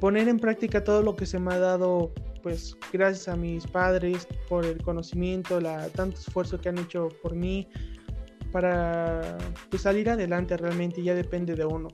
[0.00, 4.26] poner en práctica todo lo que se me ha dado pues gracias a mis padres
[4.48, 7.68] por el conocimiento, la tanto esfuerzo que han hecho por mí
[8.50, 9.36] para
[9.68, 11.88] pues, salir adelante realmente ya depende de uno.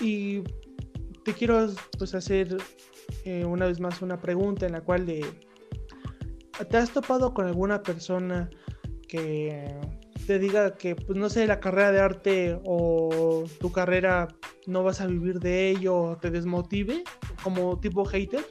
[0.00, 0.42] Y
[1.24, 2.56] te quiero pues hacer
[3.24, 5.26] eh, una vez más una pregunta en la cual de,
[6.68, 8.48] ¿te has topado con alguna persona
[9.08, 9.76] que
[10.30, 14.28] te diga que, pues no sé, la carrera de arte o tu carrera
[14.64, 17.02] no vas a vivir de ello te desmotive
[17.42, 18.46] como tipo hater?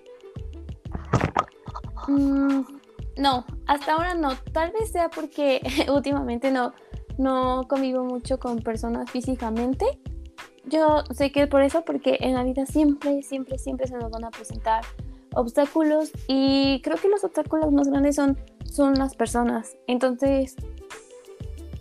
[2.10, 2.64] Mm,
[3.16, 4.36] no, hasta ahora no.
[4.52, 6.74] Tal vez sea porque últimamente no,
[7.18, 9.86] no convivo mucho con personas físicamente
[10.66, 14.12] yo sé que es por eso, porque en la vida siempre, siempre, siempre se nos
[14.12, 14.84] van a presentar
[15.34, 19.78] obstáculos y creo que los obstáculos más grandes son, son las personas.
[19.88, 20.58] Entonces,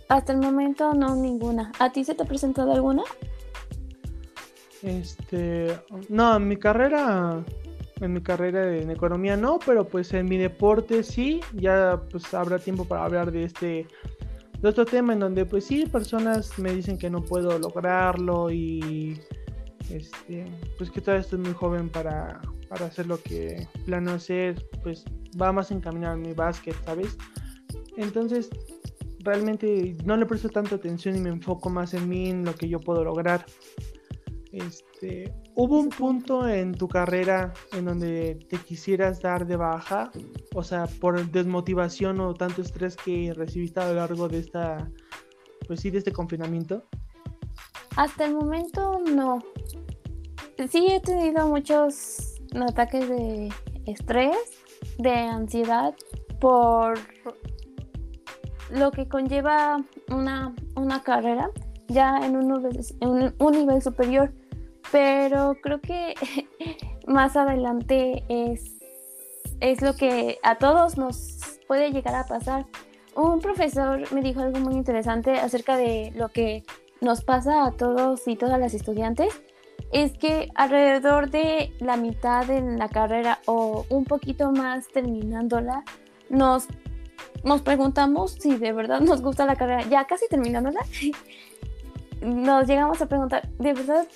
[0.09, 1.71] hasta el momento no ninguna.
[1.79, 3.03] ¿A ti se te ha presentado alguna?
[4.81, 7.43] Este, no, en mi carrera,
[8.01, 12.59] en mi carrera en economía no, pero pues en mi deporte sí, ya pues habrá
[12.59, 13.87] tiempo para hablar de este
[14.61, 19.19] de otro tema en donde pues sí, personas me dicen que no puedo lograrlo y
[19.89, 20.45] este,
[20.77, 22.41] pues que todavía estoy muy joven para,
[22.71, 25.05] hacer lo que planeo hacer, pues
[25.41, 27.17] va más encaminado en mi básquet, ¿sabes?
[27.97, 28.49] Entonces,
[29.29, 32.67] realmente no le presto tanta atención y me enfoco más en mí, en lo que
[32.67, 33.45] yo puedo lograr.
[34.51, 40.09] Este, ¿Hubo un punto en tu carrera en donde te quisieras dar de baja?
[40.55, 44.89] O sea, por desmotivación o tanto estrés que recibiste a lo largo de esta,
[45.67, 46.83] pues sí, de este confinamiento.
[47.95, 49.43] Hasta el momento no.
[50.69, 53.49] Sí he tenido muchos ataques de
[53.85, 54.37] estrés,
[54.97, 55.93] de ansiedad
[56.39, 56.97] por
[58.69, 61.49] lo que conlleva una, una carrera
[61.87, 64.31] ya en un, en nivel superior
[64.91, 66.15] pero creo que
[67.07, 68.75] más adelante es,
[69.59, 72.65] es lo que a todos nos puede llegar a pasar.
[73.15, 76.63] Un profesor me dijo algo muy interesante acerca de lo que
[77.01, 79.33] nos pasa a todos y todas las estudiantes.
[79.91, 85.83] Es que alrededor de la mitad de la carrera o un poquito más terminándola,
[86.29, 86.67] nos,
[87.43, 89.83] nos preguntamos si de verdad nos gusta la carrera.
[89.89, 90.79] Ya casi terminándola,
[92.21, 94.07] nos llegamos a preguntar, ¿de verdad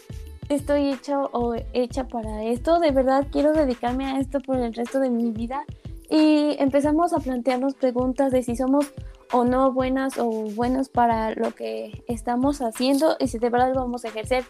[0.50, 5.00] estoy hecho o hecha para esto, de verdad quiero dedicarme a esto por el resto
[5.00, 5.66] de mi vida.
[6.10, 8.94] Y empezamos a plantearnos preguntas de si somos
[9.32, 14.06] o no buenas o buenos para lo que estamos haciendo y si de verdad vamos
[14.06, 14.44] a ejercer.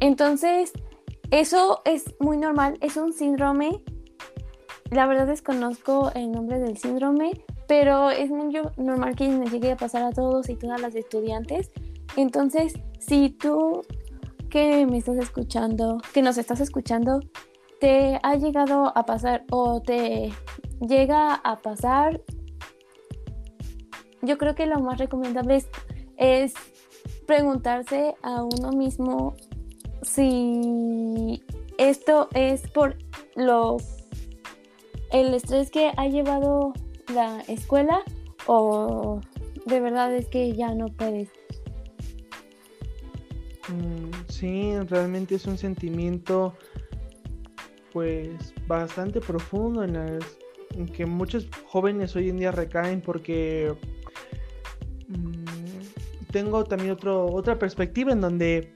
[0.00, 0.72] Entonces,
[1.30, 3.82] eso es muy normal, es un síndrome.
[4.90, 9.76] La verdad desconozco el nombre del síndrome, pero es muy normal que me llegue a
[9.76, 11.70] pasar a todos y todas las estudiantes.
[12.16, 13.82] Entonces, si tú
[14.50, 17.20] que me estás escuchando, que nos estás escuchando,
[17.80, 20.32] te ha llegado a pasar o te
[20.80, 22.20] llega a pasar,
[24.22, 25.64] yo creo que lo más recomendable
[26.16, 26.54] es,
[27.26, 29.34] preguntarse a uno mismo
[30.02, 31.42] si
[31.78, 32.96] esto es por
[33.36, 33.76] lo
[35.12, 36.72] el estrés que ha llevado
[37.12, 38.02] la escuela
[38.46, 39.20] o
[39.66, 41.28] de verdad es que ya no puedes.
[43.68, 46.54] Mm, sí, realmente es un sentimiento
[47.92, 50.18] pues bastante profundo en,
[50.92, 53.74] que muchos jóvenes hoy en día recaen porque
[55.08, 58.72] mm, tengo también otro, otra perspectiva en donde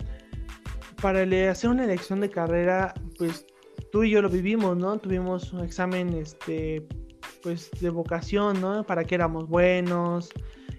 [1.01, 3.47] para hacer una elección de carrera pues
[3.95, 4.99] tú y yo lo vivimos, ¿no?
[4.99, 6.85] Tuvimos un examen este
[7.45, 8.83] pues de vocación, ¿no?
[8.83, 10.31] Para que éramos buenos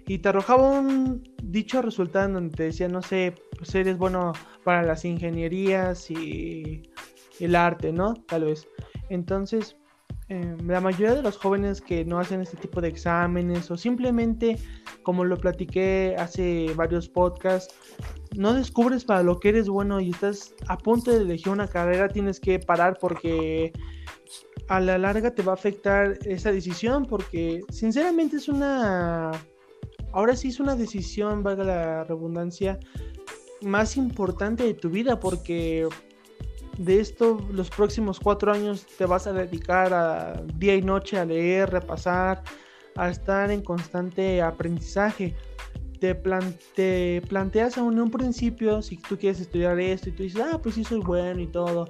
[0.06, 4.82] y te arrojaba un dicho resultado donde te decía, no sé, pues eres bueno para
[4.82, 6.82] las ingenierías y
[7.40, 8.12] el arte, ¿no?
[8.12, 8.68] Tal vez.
[9.08, 9.78] Entonces,
[10.28, 14.58] em, la mayoría de los jóvenes que no hacen este tipo de exámenes o simplemente,
[15.02, 17.74] como lo platiqué hace varios podcasts,
[18.36, 22.08] no descubres para lo que eres bueno y estás a punto de elegir una carrera,
[22.08, 23.72] tienes que parar porque
[24.68, 29.32] a la larga te va a afectar esa decisión porque sinceramente es una...
[30.12, 32.78] Ahora sí es una decisión, valga la redundancia,
[33.60, 35.86] más importante de tu vida porque
[36.78, 41.24] de esto los próximos cuatro años te vas a dedicar a día y noche a
[41.24, 42.42] leer, repasar,
[42.96, 45.34] a estar en constante aprendizaje.
[46.00, 46.14] Te,
[46.74, 50.74] te planteas en un principio si tú quieres estudiar esto y tú dices, ah, pues
[50.74, 51.88] sí soy bueno y todo.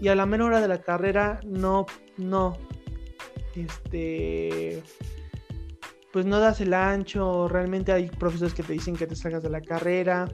[0.00, 1.86] Y a la menor hora de la carrera, no,
[2.16, 2.56] no.
[3.54, 4.82] Este.
[6.12, 7.48] Pues no das el ancho.
[7.48, 10.28] Realmente hay profesores que te dicen que te salgas de la carrera.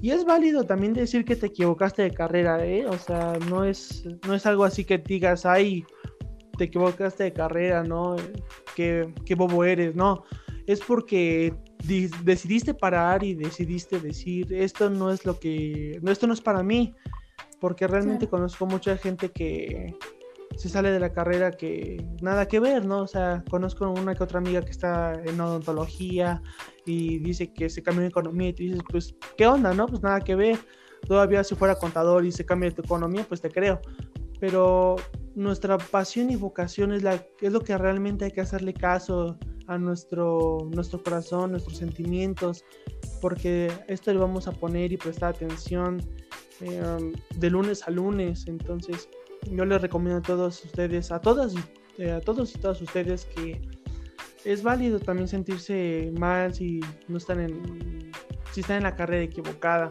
[0.00, 2.84] Y es válido también decir que te equivocaste de carrera, ¿eh?
[2.86, 5.84] O sea, no es, no es algo así que digas, ay,
[6.58, 8.16] te equivocaste de carrera, ¿no?
[8.74, 9.06] Qué,
[9.36, 10.24] bobo eres, no.
[10.66, 11.54] Es porque
[11.86, 16.62] decidiste parar y decidiste decir, esto no es lo que, no, esto no es para
[16.62, 16.94] mí.
[17.60, 19.96] Porque realmente conozco mucha gente que,
[20.56, 23.02] se sale de la carrera que nada que ver, ¿no?
[23.02, 26.42] O sea, conozco una que otra amiga que está en odontología
[26.86, 29.86] y dice que se cambia en economía y tú dices, pues, ¿qué onda, no?
[29.86, 30.58] Pues nada que ver.
[31.06, 33.80] Todavía si fuera contador y se cambia de economía, pues te creo.
[34.40, 34.96] Pero
[35.34, 39.78] nuestra pasión y vocación es, la, es lo que realmente hay que hacerle caso a
[39.78, 42.64] nuestro, nuestro corazón, nuestros sentimientos,
[43.20, 46.00] porque esto le vamos a poner y prestar atención
[46.60, 48.46] eh, de lunes a lunes.
[48.46, 49.08] Entonces,
[49.50, 51.54] yo les recomiendo a todos ustedes, a todas,
[51.98, 53.60] eh, a todos y todas ustedes que
[54.44, 58.12] es válido también sentirse mal si no están en,
[58.52, 59.90] si están en la carrera equivocada.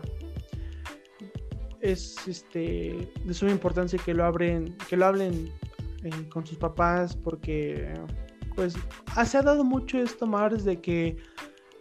[1.82, 5.52] Es este de suma importancia que lo abren, que lo hablen
[6.04, 7.94] eh, con sus papás porque
[8.56, 8.76] pues
[9.26, 11.18] se ha dado mucho esto más de que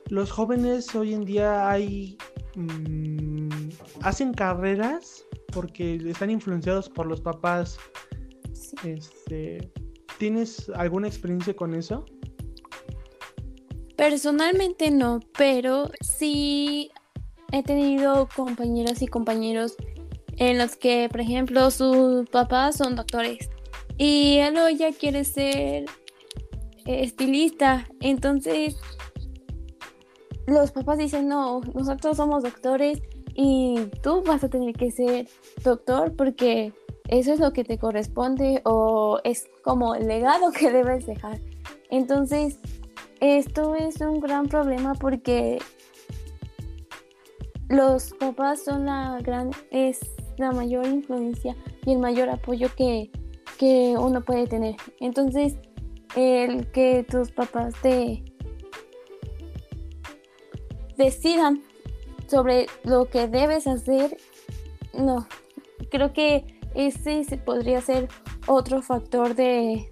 [0.09, 2.19] los jóvenes hoy en día hay
[2.55, 3.69] mm,
[4.03, 7.79] hacen carreras porque están influenciados por los papás.
[8.85, 9.71] Este,
[10.19, 12.05] ¿Tienes alguna experiencia con eso?
[13.97, 16.91] Personalmente no, pero sí
[17.53, 19.77] he tenido compañeras y compañeros
[20.37, 23.51] en los que, por ejemplo, sus papás son doctores
[23.99, 25.85] y él o ella quiere ser
[26.87, 27.87] estilista.
[28.01, 28.77] Entonces,
[30.47, 33.01] los papás dicen, no, nosotros somos doctores
[33.35, 35.29] y tú vas a tener que ser
[35.63, 36.73] doctor porque
[37.09, 41.41] eso es lo que te corresponde o es como el legado que debes dejar.
[41.91, 42.59] Entonces,
[43.21, 45.59] esto es un gran problema porque
[47.69, 50.01] los papás son la gran, es
[50.39, 51.57] la mayor influencia
[51.87, 53.11] y el mayor apoyo que,
[53.59, 54.77] que uno puede tener.
[55.01, 55.55] Entonces,
[56.17, 58.23] el que tus papás te
[60.97, 61.63] decidan
[62.27, 64.17] sobre lo que debes hacer,
[64.95, 65.27] no,
[65.91, 68.09] creo que ese podría ser
[68.47, 69.89] otro factor de,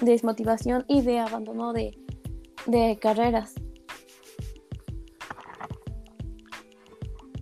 [0.00, 1.96] desmotivación y de abandono de,
[2.66, 3.54] de carreras.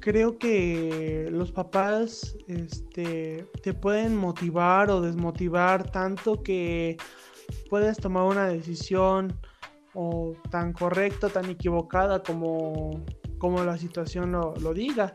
[0.08, 6.96] creo que los papás este, te pueden motivar o desmotivar tanto que
[7.68, 9.38] puedes tomar una decisión
[9.94, 13.04] o tan correcta, tan equivocada como,
[13.38, 15.14] como la situación lo, lo diga.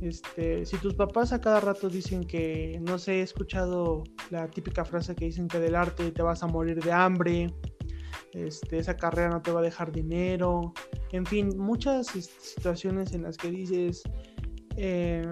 [0.00, 4.84] Este, si tus papás a cada rato dicen que, no sé, he escuchado la típica
[4.84, 7.54] frase que dicen que del arte te vas a morir de hambre,
[8.32, 10.72] este, esa carrera no te va a dejar dinero,
[11.12, 14.02] en fin, muchas situaciones en las que dices,
[14.76, 15.22] eh,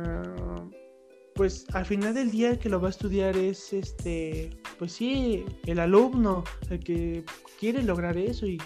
[1.34, 4.50] pues al final del día el que lo va a estudiar es, este,
[4.80, 7.22] pues sí, el alumno, el que
[7.58, 8.58] quiere lograr eso y,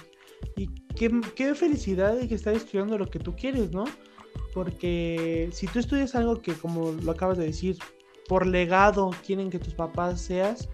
[0.55, 3.83] y qué, qué felicidad de que estar estudiando lo que tú quieres, ¿no?
[4.55, 7.79] Porque si tú estudias algo que, como lo acabas de decir,
[8.29, 10.69] por legado quieren que tus papás seas,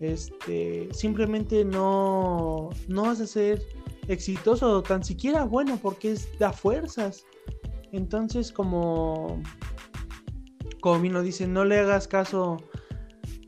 [0.00, 3.62] este, simplemente no, no vas a ser
[4.08, 7.26] exitoso tan siquiera bueno porque es da fuerzas.
[7.92, 9.42] Entonces, como,
[10.80, 12.56] como vino dice, no le hagas caso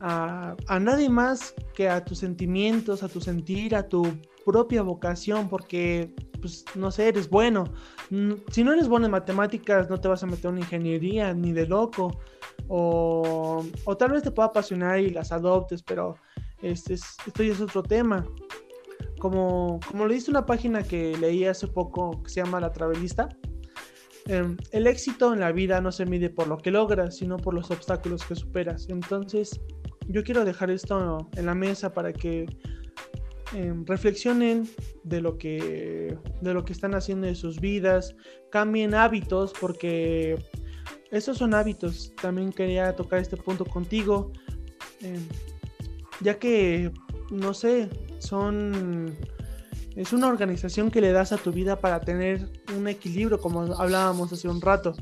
[0.03, 4.03] a, a nadie más que a tus sentimientos, a tu sentir, a tu
[4.45, 7.63] propia vocación, porque pues no sé, eres bueno.
[8.09, 11.53] Mm, si no eres bueno en matemáticas, no te vas a meter en ingeniería, ni
[11.53, 12.19] de loco.
[12.67, 16.17] O, o tal vez te pueda apasionar y las adoptes, pero
[16.61, 18.27] este es, esto ya es otro tema.
[19.19, 23.29] Como, como leíste una página que leí hace poco que se llama La Travelista,
[24.25, 27.53] em, el éxito en la vida no se mide por lo que logras, sino por
[27.53, 28.87] los obstáculos que superas.
[28.89, 29.61] Entonces,
[30.07, 32.45] yo quiero dejar esto en la mesa para que
[33.53, 34.67] Em, reflexionen
[35.03, 38.15] de lo que de lo que están haciendo de sus vidas,
[38.49, 40.43] cambien hábitos porque
[41.11, 42.13] esos son hábitos.
[42.19, 44.31] También quería tocar este punto contigo,
[45.01, 45.21] em,
[46.21, 46.91] ya que
[47.29, 49.15] no sé, son
[49.95, 54.33] es una organización que le das a tu vida para tener un equilibrio, como hablábamos
[54.33, 54.93] hace un rato.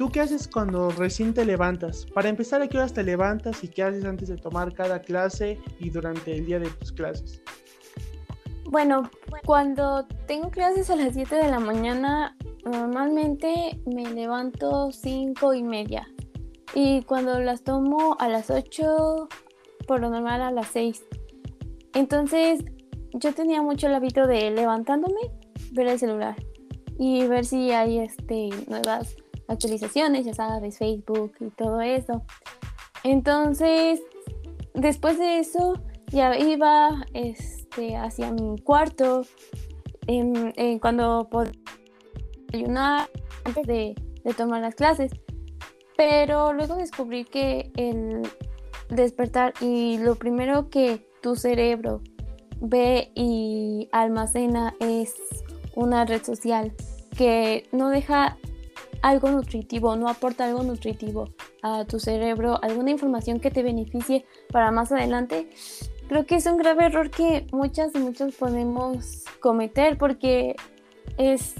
[0.00, 2.06] ¿Tú qué haces cuando recién te levantas?
[2.14, 5.60] Para empezar, ¿a qué horas te levantas y qué haces antes de tomar cada clase
[5.78, 7.42] y durante el día de tus clases?
[8.64, 9.10] Bueno,
[9.44, 12.34] cuando tengo clases a las 7 de la mañana,
[12.64, 16.08] normalmente me levanto 5 y media.
[16.74, 19.28] Y cuando las tomo a las 8,
[19.86, 21.04] por lo normal a las 6.
[21.92, 22.64] Entonces,
[23.12, 25.20] yo tenía mucho el hábito de levantándome,
[25.72, 26.36] ver el celular
[26.98, 29.19] y ver si hay este, nuevas
[29.50, 32.22] actualizaciones, ya sabes, Facebook y todo eso.
[33.04, 34.00] Entonces,
[34.74, 35.74] después de eso,
[36.06, 39.22] ya iba, este, hacia mi cuarto,
[40.80, 41.52] cuando podía
[42.52, 43.08] ayunar
[43.44, 43.94] antes de,
[44.36, 45.12] tomar las clases.
[45.96, 48.22] Pero luego descubrí que el
[48.88, 52.00] despertar y lo primero que tu cerebro
[52.60, 55.14] ve y almacena es
[55.74, 56.72] una red social
[57.16, 58.36] que no deja
[59.02, 61.30] algo nutritivo, no aporta algo nutritivo
[61.62, 65.50] a tu cerebro, alguna información que te beneficie para más adelante,
[66.08, 70.56] creo que es un grave error que muchas y muchos podemos cometer porque
[71.18, 71.54] es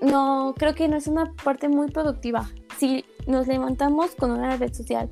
[0.00, 2.48] no creo que no es una parte muy productiva.
[2.78, 5.10] Si nos levantamos con una red social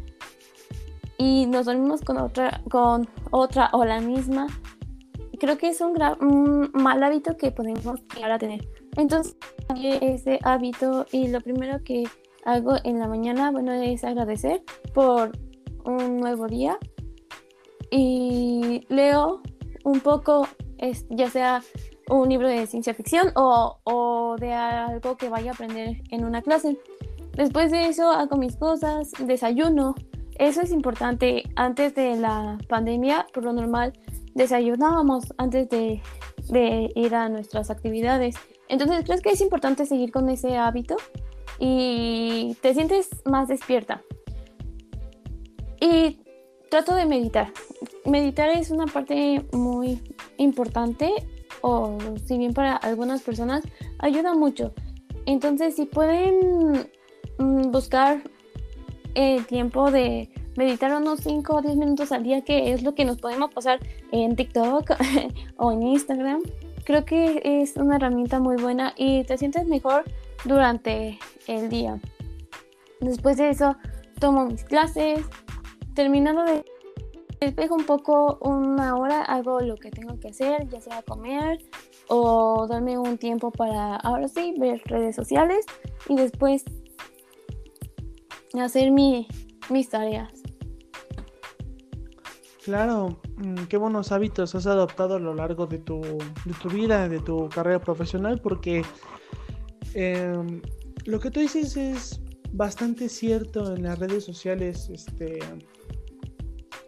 [1.18, 4.47] y nos dormimos con otra con otra o la misma,
[5.39, 8.66] creo que es un, mal hábito que podemos llegar a tener.
[8.97, 9.36] Entonces,
[9.82, 12.05] ese hábito y lo primero que
[12.45, 15.32] hago en la mañana, bueno, es agradecer por
[15.84, 16.78] un nuevo día
[17.90, 19.42] y leo
[19.84, 20.49] un poco,
[21.11, 21.62] ya sea
[22.09, 26.42] un libro de ciencia ficción o, o, de algo que vaya a aprender en una
[26.42, 26.78] clase.
[27.36, 29.95] Después de eso hago mis cosas, desayuno.
[30.38, 31.45] Eso es importante.
[31.57, 33.92] Antes de la pandemia, por lo normal,
[34.34, 36.03] desayunábamos antes de,
[36.49, 38.36] de ir a nuestras actividades.
[38.75, 40.97] Entonces, ¿crees que es importante seguir con ese hábito?
[41.61, 44.03] Y te sientes más despierta.
[45.81, 46.18] Y
[46.70, 47.53] trato de meditar.
[48.05, 50.03] Meditar es una parte muy
[50.39, 51.12] importante
[51.61, 51.97] o
[52.27, 53.62] si bien para algunas personas
[54.01, 54.75] ayuda mucho.
[55.25, 56.89] Entonces, si pueden
[57.39, 58.22] mm, buscar
[59.14, 63.05] el tiempo de meditar unos 5 o 10 minutos al día, que es lo que
[63.05, 63.79] nos podemos pasar
[64.11, 64.91] en TikTok
[65.59, 66.43] o en Instagram,
[66.85, 70.05] creo que es una herramienta muy buena y te sientes mejor
[70.45, 72.01] durante el día.
[73.01, 73.76] Después de eso,
[74.20, 75.24] tomo mis clases,
[75.95, 76.64] terminando de
[77.41, 81.59] despejo un poco una hora, hago lo que tengo que hacer, ya sea comer
[82.09, 85.66] o darme un tiempo para ahora sí ver redes sociales
[86.09, 86.64] y después
[88.59, 89.26] hacer mi,
[89.68, 90.43] mis tareas.
[92.64, 93.18] Claro,
[93.68, 97.49] qué buenos hábitos has adoptado a lo largo de tu, de tu vida, de tu
[97.49, 98.82] carrera profesional, porque
[99.95, 100.61] em,
[101.05, 102.20] lo que tú dices es
[102.53, 104.89] bastante cierto en las redes sociales.
[104.91, 105.39] Este,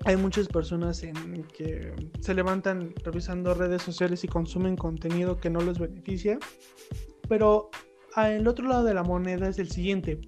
[0.05, 5.61] hay muchas personas en que se levantan revisando redes sociales y consumen contenido que no
[5.61, 6.39] les beneficia.
[7.29, 7.71] Pero
[8.17, 10.21] el otro lado de la moneda es el siguiente.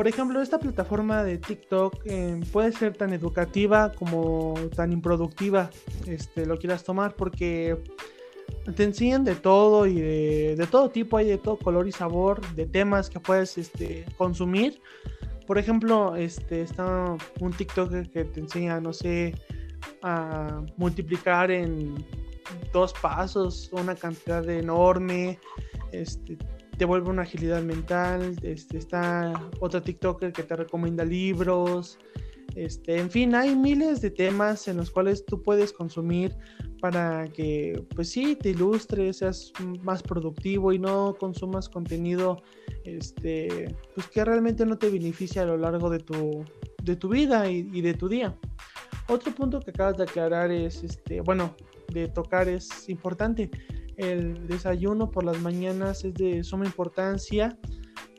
[0.00, 5.68] Por ejemplo, esta plataforma de TikTok eh, puede ser tan educativa como tan improductiva,
[6.06, 7.76] este, lo quieras tomar, porque
[8.74, 12.64] te enseñan de todo y de, todo tipo, hay de todo color y sabor, de
[12.64, 14.80] temas que puedes este, consumir.
[15.46, 19.34] Por ejemplo, este, está un TikTok que te enseña, no sé,
[20.00, 22.06] a multiplicar en
[22.72, 25.38] dos pasos una cantidad enorme.
[25.92, 26.38] Este,
[26.80, 28.36] te vuelve una agilidad mental.
[28.40, 31.98] Este, está otro TikToker que te recomienda libros.
[32.54, 36.34] Este, en fin, hay miles de temas en los cuales tú puedes consumir
[36.80, 39.52] para que, pues sí, te ilustres, seas
[39.82, 42.42] más productivo y no consumas contenido,
[42.84, 46.46] este, pues que realmente no te beneficia a lo largo de tu,
[46.82, 48.34] de tu vida y, y de tu día.
[49.06, 51.54] Otro punto que acabas de aclarar es, este, bueno,
[51.92, 53.50] de tocar es importante
[54.00, 57.58] el desayuno por las mañanas es de suma importancia,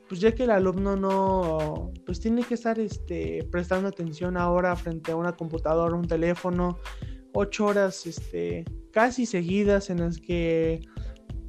[0.08, 5.12] pues ya que el alumno no, pues tiene que estar este, prestando atención ahora frente
[5.12, 6.78] a una computadora, un teléfono,
[7.32, 10.80] ocho horas este, casi seguidas en las que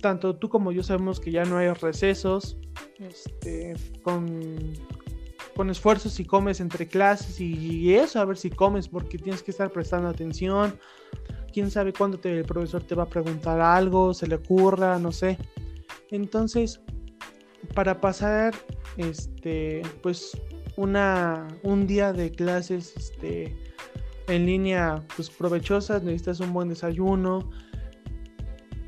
[0.01, 2.57] tanto tú como yo sabemos que ya no hay recesos,
[2.99, 4.73] este, con,
[5.55, 9.51] con esfuerzos si comes entre clases y eso, a ver si comes porque tienes que
[9.51, 10.77] estar prestando atención
[11.53, 15.37] quién sabe cuándo el profesor te va a preguntar algo, se le ocurra, no sé.
[16.11, 16.81] Entonces,
[17.73, 18.53] para pasar
[18.97, 20.37] este pues
[20.75, 23.55] una un día de clases este
[24.27, 27.49] en línea pues provechosas, necesitas un buen desayuno.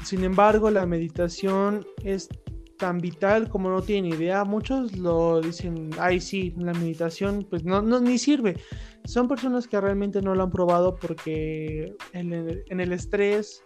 [0.03, 2.29] Sin embargo, la meditación es
[2.77, 4.43] tan vital como no tienen idea.
[4.43, 8.57] Muchos lo dicen, ay sí, la meditación pues no, no ni sirve.
[9.05, 13.61] Son personas que realmente no lo han probado porque en el, estrés,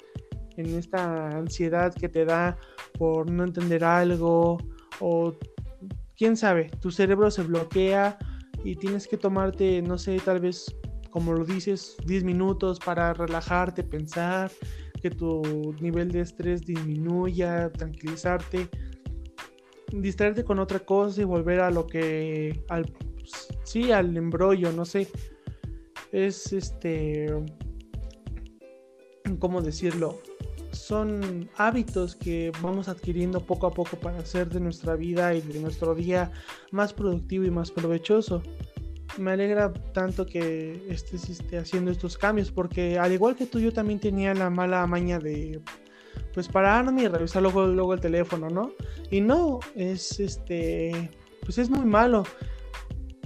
[0.58, 2.58] en esta ansiedad que te da
[2.98, 4.58] por no entender algo
[5.00, 5.34] o
[6.18, 8.18] quién sabe, tu cerebro se bloquea
[8.64, 10.76] y tienes que tomarte, no sé, tal vez
[11.10, 14.52] como lo dices, 10 minutos para relajarte, pensar,
[15.02, 18.70] que tu nivel de estrés disminuya, tranquilizarte
[19.92, 22.64] distraerte con otra cosa y volver a lo que
[23.64, 25.08] sí al embrollo no sé.
[26.12, 27.28] Es este
[29.40, 30.20] cómo decirlo
[30.72, 35.60] son hábitos que vamos adquiriendo poco a poco para hacer de nuestra vida y de
[35.60, 36.32] nuestro día
[36.72, 38.42] más productivo y más provechoso.
[39.18, 43.74] Me alegra tanto que estés este, haciendo estos cambios porque al igual que tú yo
[43.74, 45.60] también tenía la mala maña de
[46.34, 48.72] pues pararme y revisar luego, luego el teléfono, ¿no?
[49.10, 51.12] Y no, es este,
[51.44, 52.24] pues es muy malo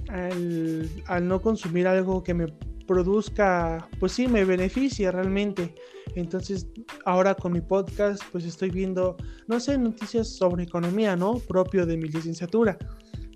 [0.08, 2.46] al, al no consumir algo que me
[2.86, 5.74] produzca, pues sí, me beneficia realmente.
[6.14, 6.68] Entonces,
[7.04, 11.38] ahora con mi podcast, pues estoy viendo, no sé, noticias sobre economía, ¿no?
[11.38, 12.78] Propio de mi licenciatura.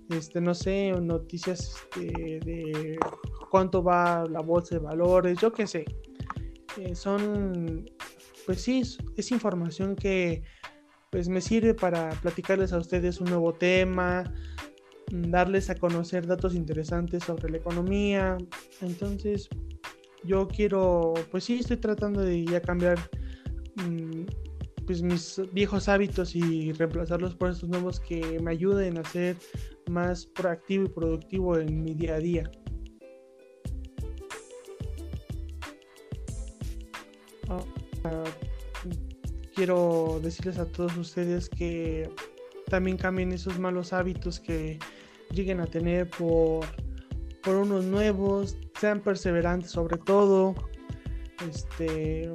[0.09, 2.97] Este, no sé, noticias este, de
[3.51, 5.85] cuánto va la bolsa de valores, yo qué sé.
[6.77, 7.85] Eh, son
[8.49, 8.81] pues sí,
[9.15, 10.41] es, información que
[11.11, 14.23] pues me sirve para platicarles a ustedes un nuevo tema,
[15.11, 18.37] darles a conocer datos interesantes sobre la economía.
[18.81, 19.49] Entonces,
[20.23, 22.99] yo quiero, pues sí, estoy tratando de ya cambiar
[23.75, 24.23] mm,
[24.85, 29.37] pues mis viejos hábitos y reemplazarlos por estos nuevos que me ayuden a ser
[29.89, 32.51] más proactivo y productivo en mi día a día.
[38.03, 38.23] Ah,
[39.55, 42.09] quiero decirles a todos ustedes que
[42.69, 44.79] también cambien esos malos hábitos que
[45.31, 46.65] lleguen a tener por,
[47.43, 50.55] por unos nuevos, sean perseverantes sobre todo,
[51.47, 52.33] este,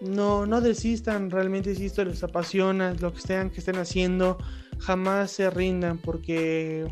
[0.00, 4.38] no, no desistan realmente si esto les apasiona, lo que estén, que estén haciendo,
[4.78, 6.86] jamás se rindan porque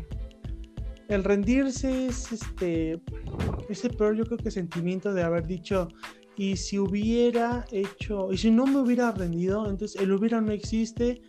[1.07, 3.01] el rendirse es este
[3.69, 5.87] ese peor yo creo que sentimiento de haber dicho
[6.35, 11.21] y si hubiera hecho y si no me hubiera rendido entonces el hubiera no existe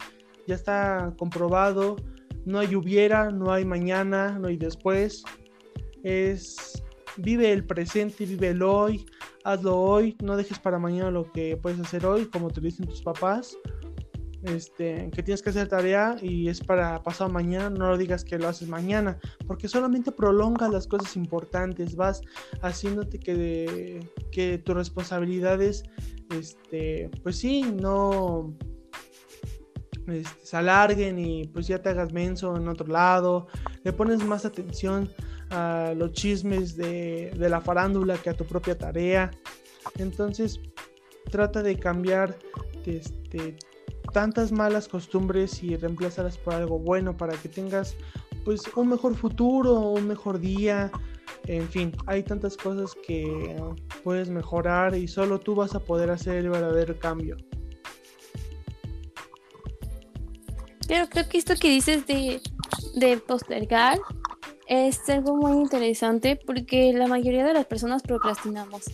[0.47, 1.97] ya está comprobado
[2.49, 5.23] no hay hubiera no hay mañana no hay después
[6.03, 6.83] es
[7.17, 9.07] vive el presente vive el hoy
[9.49, 13.03] hazlo hoy, no dejes para mañana lo que puedes hacer hoy, como te dicen tus
[13.03, 13.57] papás.
[14.45, 18.39] Este, que tienes que hacer tarea y es para pasado mañana, no lo digas que
[18.39, 19.19] lo haces mañana,
[19.49, 22.21] porque solamente prolongas las cosas importantes, vas
[22.63, 23.99] haciéndote que,
[24.31, 25.83] que tus responsabilidades,
[26.31, 28.55] este, pues sí, no
[30.11, 33.49] este, se alarguen y pues ya te hagas menso en otro lado,
[33.85, 35.11] le pones más atención
[35.51, 39.31] a los chismes de, la farándula que a tu propia tarea.
[39.99, 40.61] Entonces,
[41.31, 42.37] trata de cambiar
[42.85, 43.57] este,
[44.13, 47.97] tantas malas costumbres y reemplazarlas por algo bueno para que tengas
[48.45, 50.91] pues un mejor futuro, un mejor día.
[51.47, 53.57] En fin, hay tantas cosas que
[54.05, 57.37] puedes mejorar y solo tú vas a poder hacer el verdadero cambio.
[60.89, 62.41] Pero creo que esto que dices de,
[62.95, 64.01] de postergar
[64.67, 68.87] es algo muy interesante porque la mayoría de las personas procrastinamos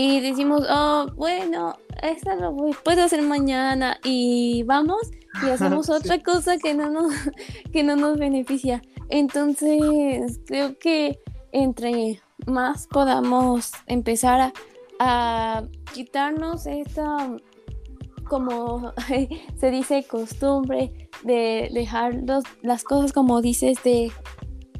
[0.00, 2.54] y decimos, oh, bueno, esto lo
[2.84, 5.10] puedo hacer mañana y vamos
[5.44, 7.12] y hacemos otra cosa que no nos,
[7.72, 8.80] que no nos beneficia.
[9.08, 11.18] Entonces, creo que
[11.50, 14.52] entre más podamos empezar a,
[15.00, 17.36] a quitarnos esta,
[18.28, 18.92] como
[19.56, 22.22] se dice, costumbre de dejar
[22.62, 24.12] las cosas como dices, de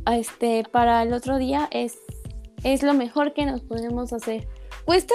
[0.07, 1.99] este, para el otro día es,
[2.65, 4.49] es lo mejor que nos podemos hacer.
[4.85, 5.15] ¿Cuesta?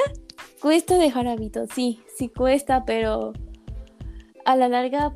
[0.62, 3.34] Cuesta dejar hábitos, sí, sí cuesta, pero
[4.46, 5.14] a la larga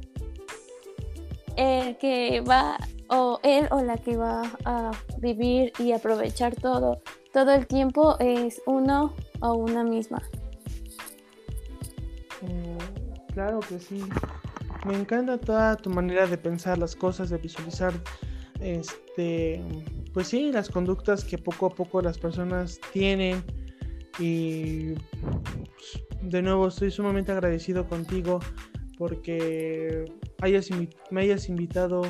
[1.56, 2.78] el que va
[3.10, 7.02] o él o la que va a vivir y aprovechar todo
[7.38, 10.24] todo el tiempo es uno o una misma.
[13.38, 14.04] Claro que sí.
[14.84, 17.94] Me encanta toda tu manera de pensar las cosas, de visualizar
[18.60, 19.62] este,
[20.12, 23.44] pues sí, las conductas que poco a poco las personas tienen
[24.18, 28.40] y pues, de nuevo estoy sumamente agradecido contigo
[28.98, 30.12] porque
[30.42, 30.70] hayas
[31.12, 32.02] me hayas invitado,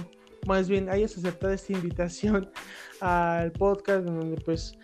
[0.47, 2.49] más bien hayas aceptado esta invitación
[3.01, 4.77] al podcast donde pues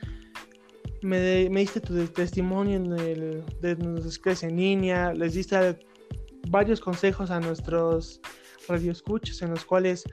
[1.01, 5.55] me, me diste tu testimonio en el, de nuestras clases en línea, les diste
[6.49, 8.21] varios consejos a nuestros
[8.67, 10.03] radioescuchos en los cuales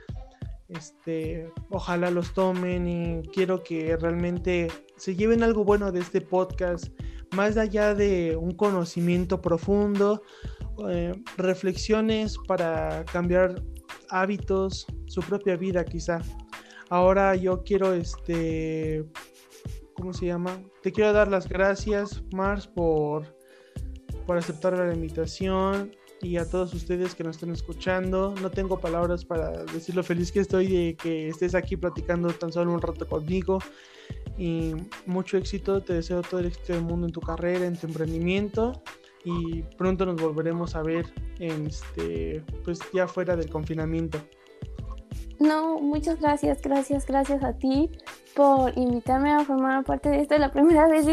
[0.68, 6.86] este, ojalá los tomen y quiero que realmente se lleven algo bueno de este podcast,
[7.32, 10.22] más allá de un conocimiento profundo,
[10.88, 13.62] eh, reflexiones para cambiar
[14.10, 16.20] hábitos, su propia vida quizá.
[16.88, 19.04] Ahora yo quiero, este,
[19.94, 20.62] ¿cómo se llama?
[20.82, 23.36] Te quiero dar las gracias, Mars, por,
[24.26, 25.92] por aceptar la invitación
[26.22, 28.34] y a todos ustedes que nos están escuchando.
[28.40, 32.52] No tengo palabras para decir lo feliz que estoy de que estés aquí platicando tan
[32.52, 33.58] solo un rato conmigo.
[34.36, 34.74] Y
[35.06, 38.82] mucho éxito, te deseo todo el éxito del mundo en tu carrera, en tu emprendimiento.
[39.24, 41.06] Y pronto nos volveremos a ver
[41.38, 44.18] en este, pues ya fuera del confinamiento.
[45.38, 47.90] No, muchas gracias, gracias, gracias a ti
[48.34, 50.36] por invitarme a formar parte de esto.
[50.36, 51.06] La primera vez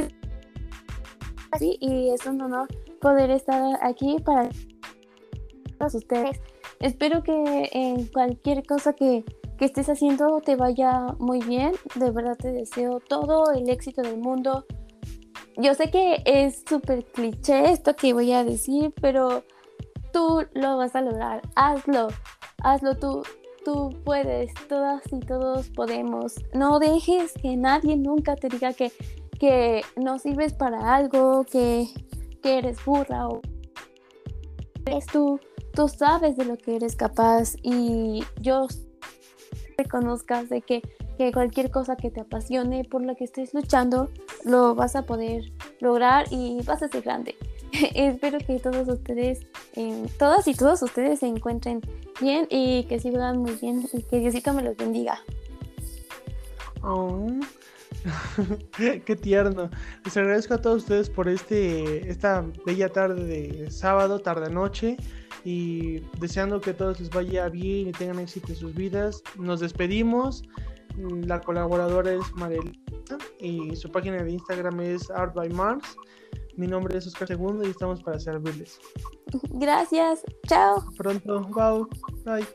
[1.59, 2.67] y es un honor
[3.01, 4.49] poder estar aquí para
[5.85, 6.39] ustedes.
[6.79, 9.23] Espero que en cualquier cosa que,
[9.57, 11.73] que estés haciendo te vaya muy bien.
[11.95, 14.65] De verdad te deseo todo el éxito del mundo.
[15.57, 19.43] Yo sé que es súper cliché esto que voy a decir, pero
[20.13, 21.41] tú lo vas a lograr.
[21.55, 22.09] Hazlo,
[22.63, 23.23] hazlo tú.
[23.65, 26.35] Tú puedes, todas y todos podemos.
[26.53, 28.93] No dejes que nadie nunca te diga que,
[29.39, 31.87] que no sirves para algo, que,
[32.41, 33.41] que eres burra o
[34.85, 35.37] eres tú
[35.77, 38.65] tú sabes de lo que eres capaz y yo
[39.77, 40.81] reconozcas de que,
[41.31, 44.09] cualquier cosa que te apasione, por la que estés luchando,
[44.43, 47.35] lo vas a poder lograr y vas a ser grande.
[47.93, 49.41] Espero que todos ustedes,
[50.17, 51.81] todas y todos ustedes se encuentren
[52.19, 55.21] bien y que sigan muy bien y que Diosito me los bendiga.
[59.05, 59.69] Qué tierno.
[60.05, 64.97] Les agradezco a todos ustedes por este esta bella tarde de sábado, tarde noche
[65.47, 69.23] y deseando que a todos les vaya bien y tengan éxito en sus vidas.
[69.37, 70.43] Nos despedimos.
[70.97, 75.95] La colaboradora es Marelita y su página de Instagram es Art by Mars.
[76.57, 78.77] Mi nombre es Oscar Segundo y estamos para servirles.
[79.51, 80.25] Gracias.
[80.47, 80.83] Chao.
[80.97, 81.39] Pronto.
[81.43, 81.85] Bye.
[82.25, 82.47] Bye.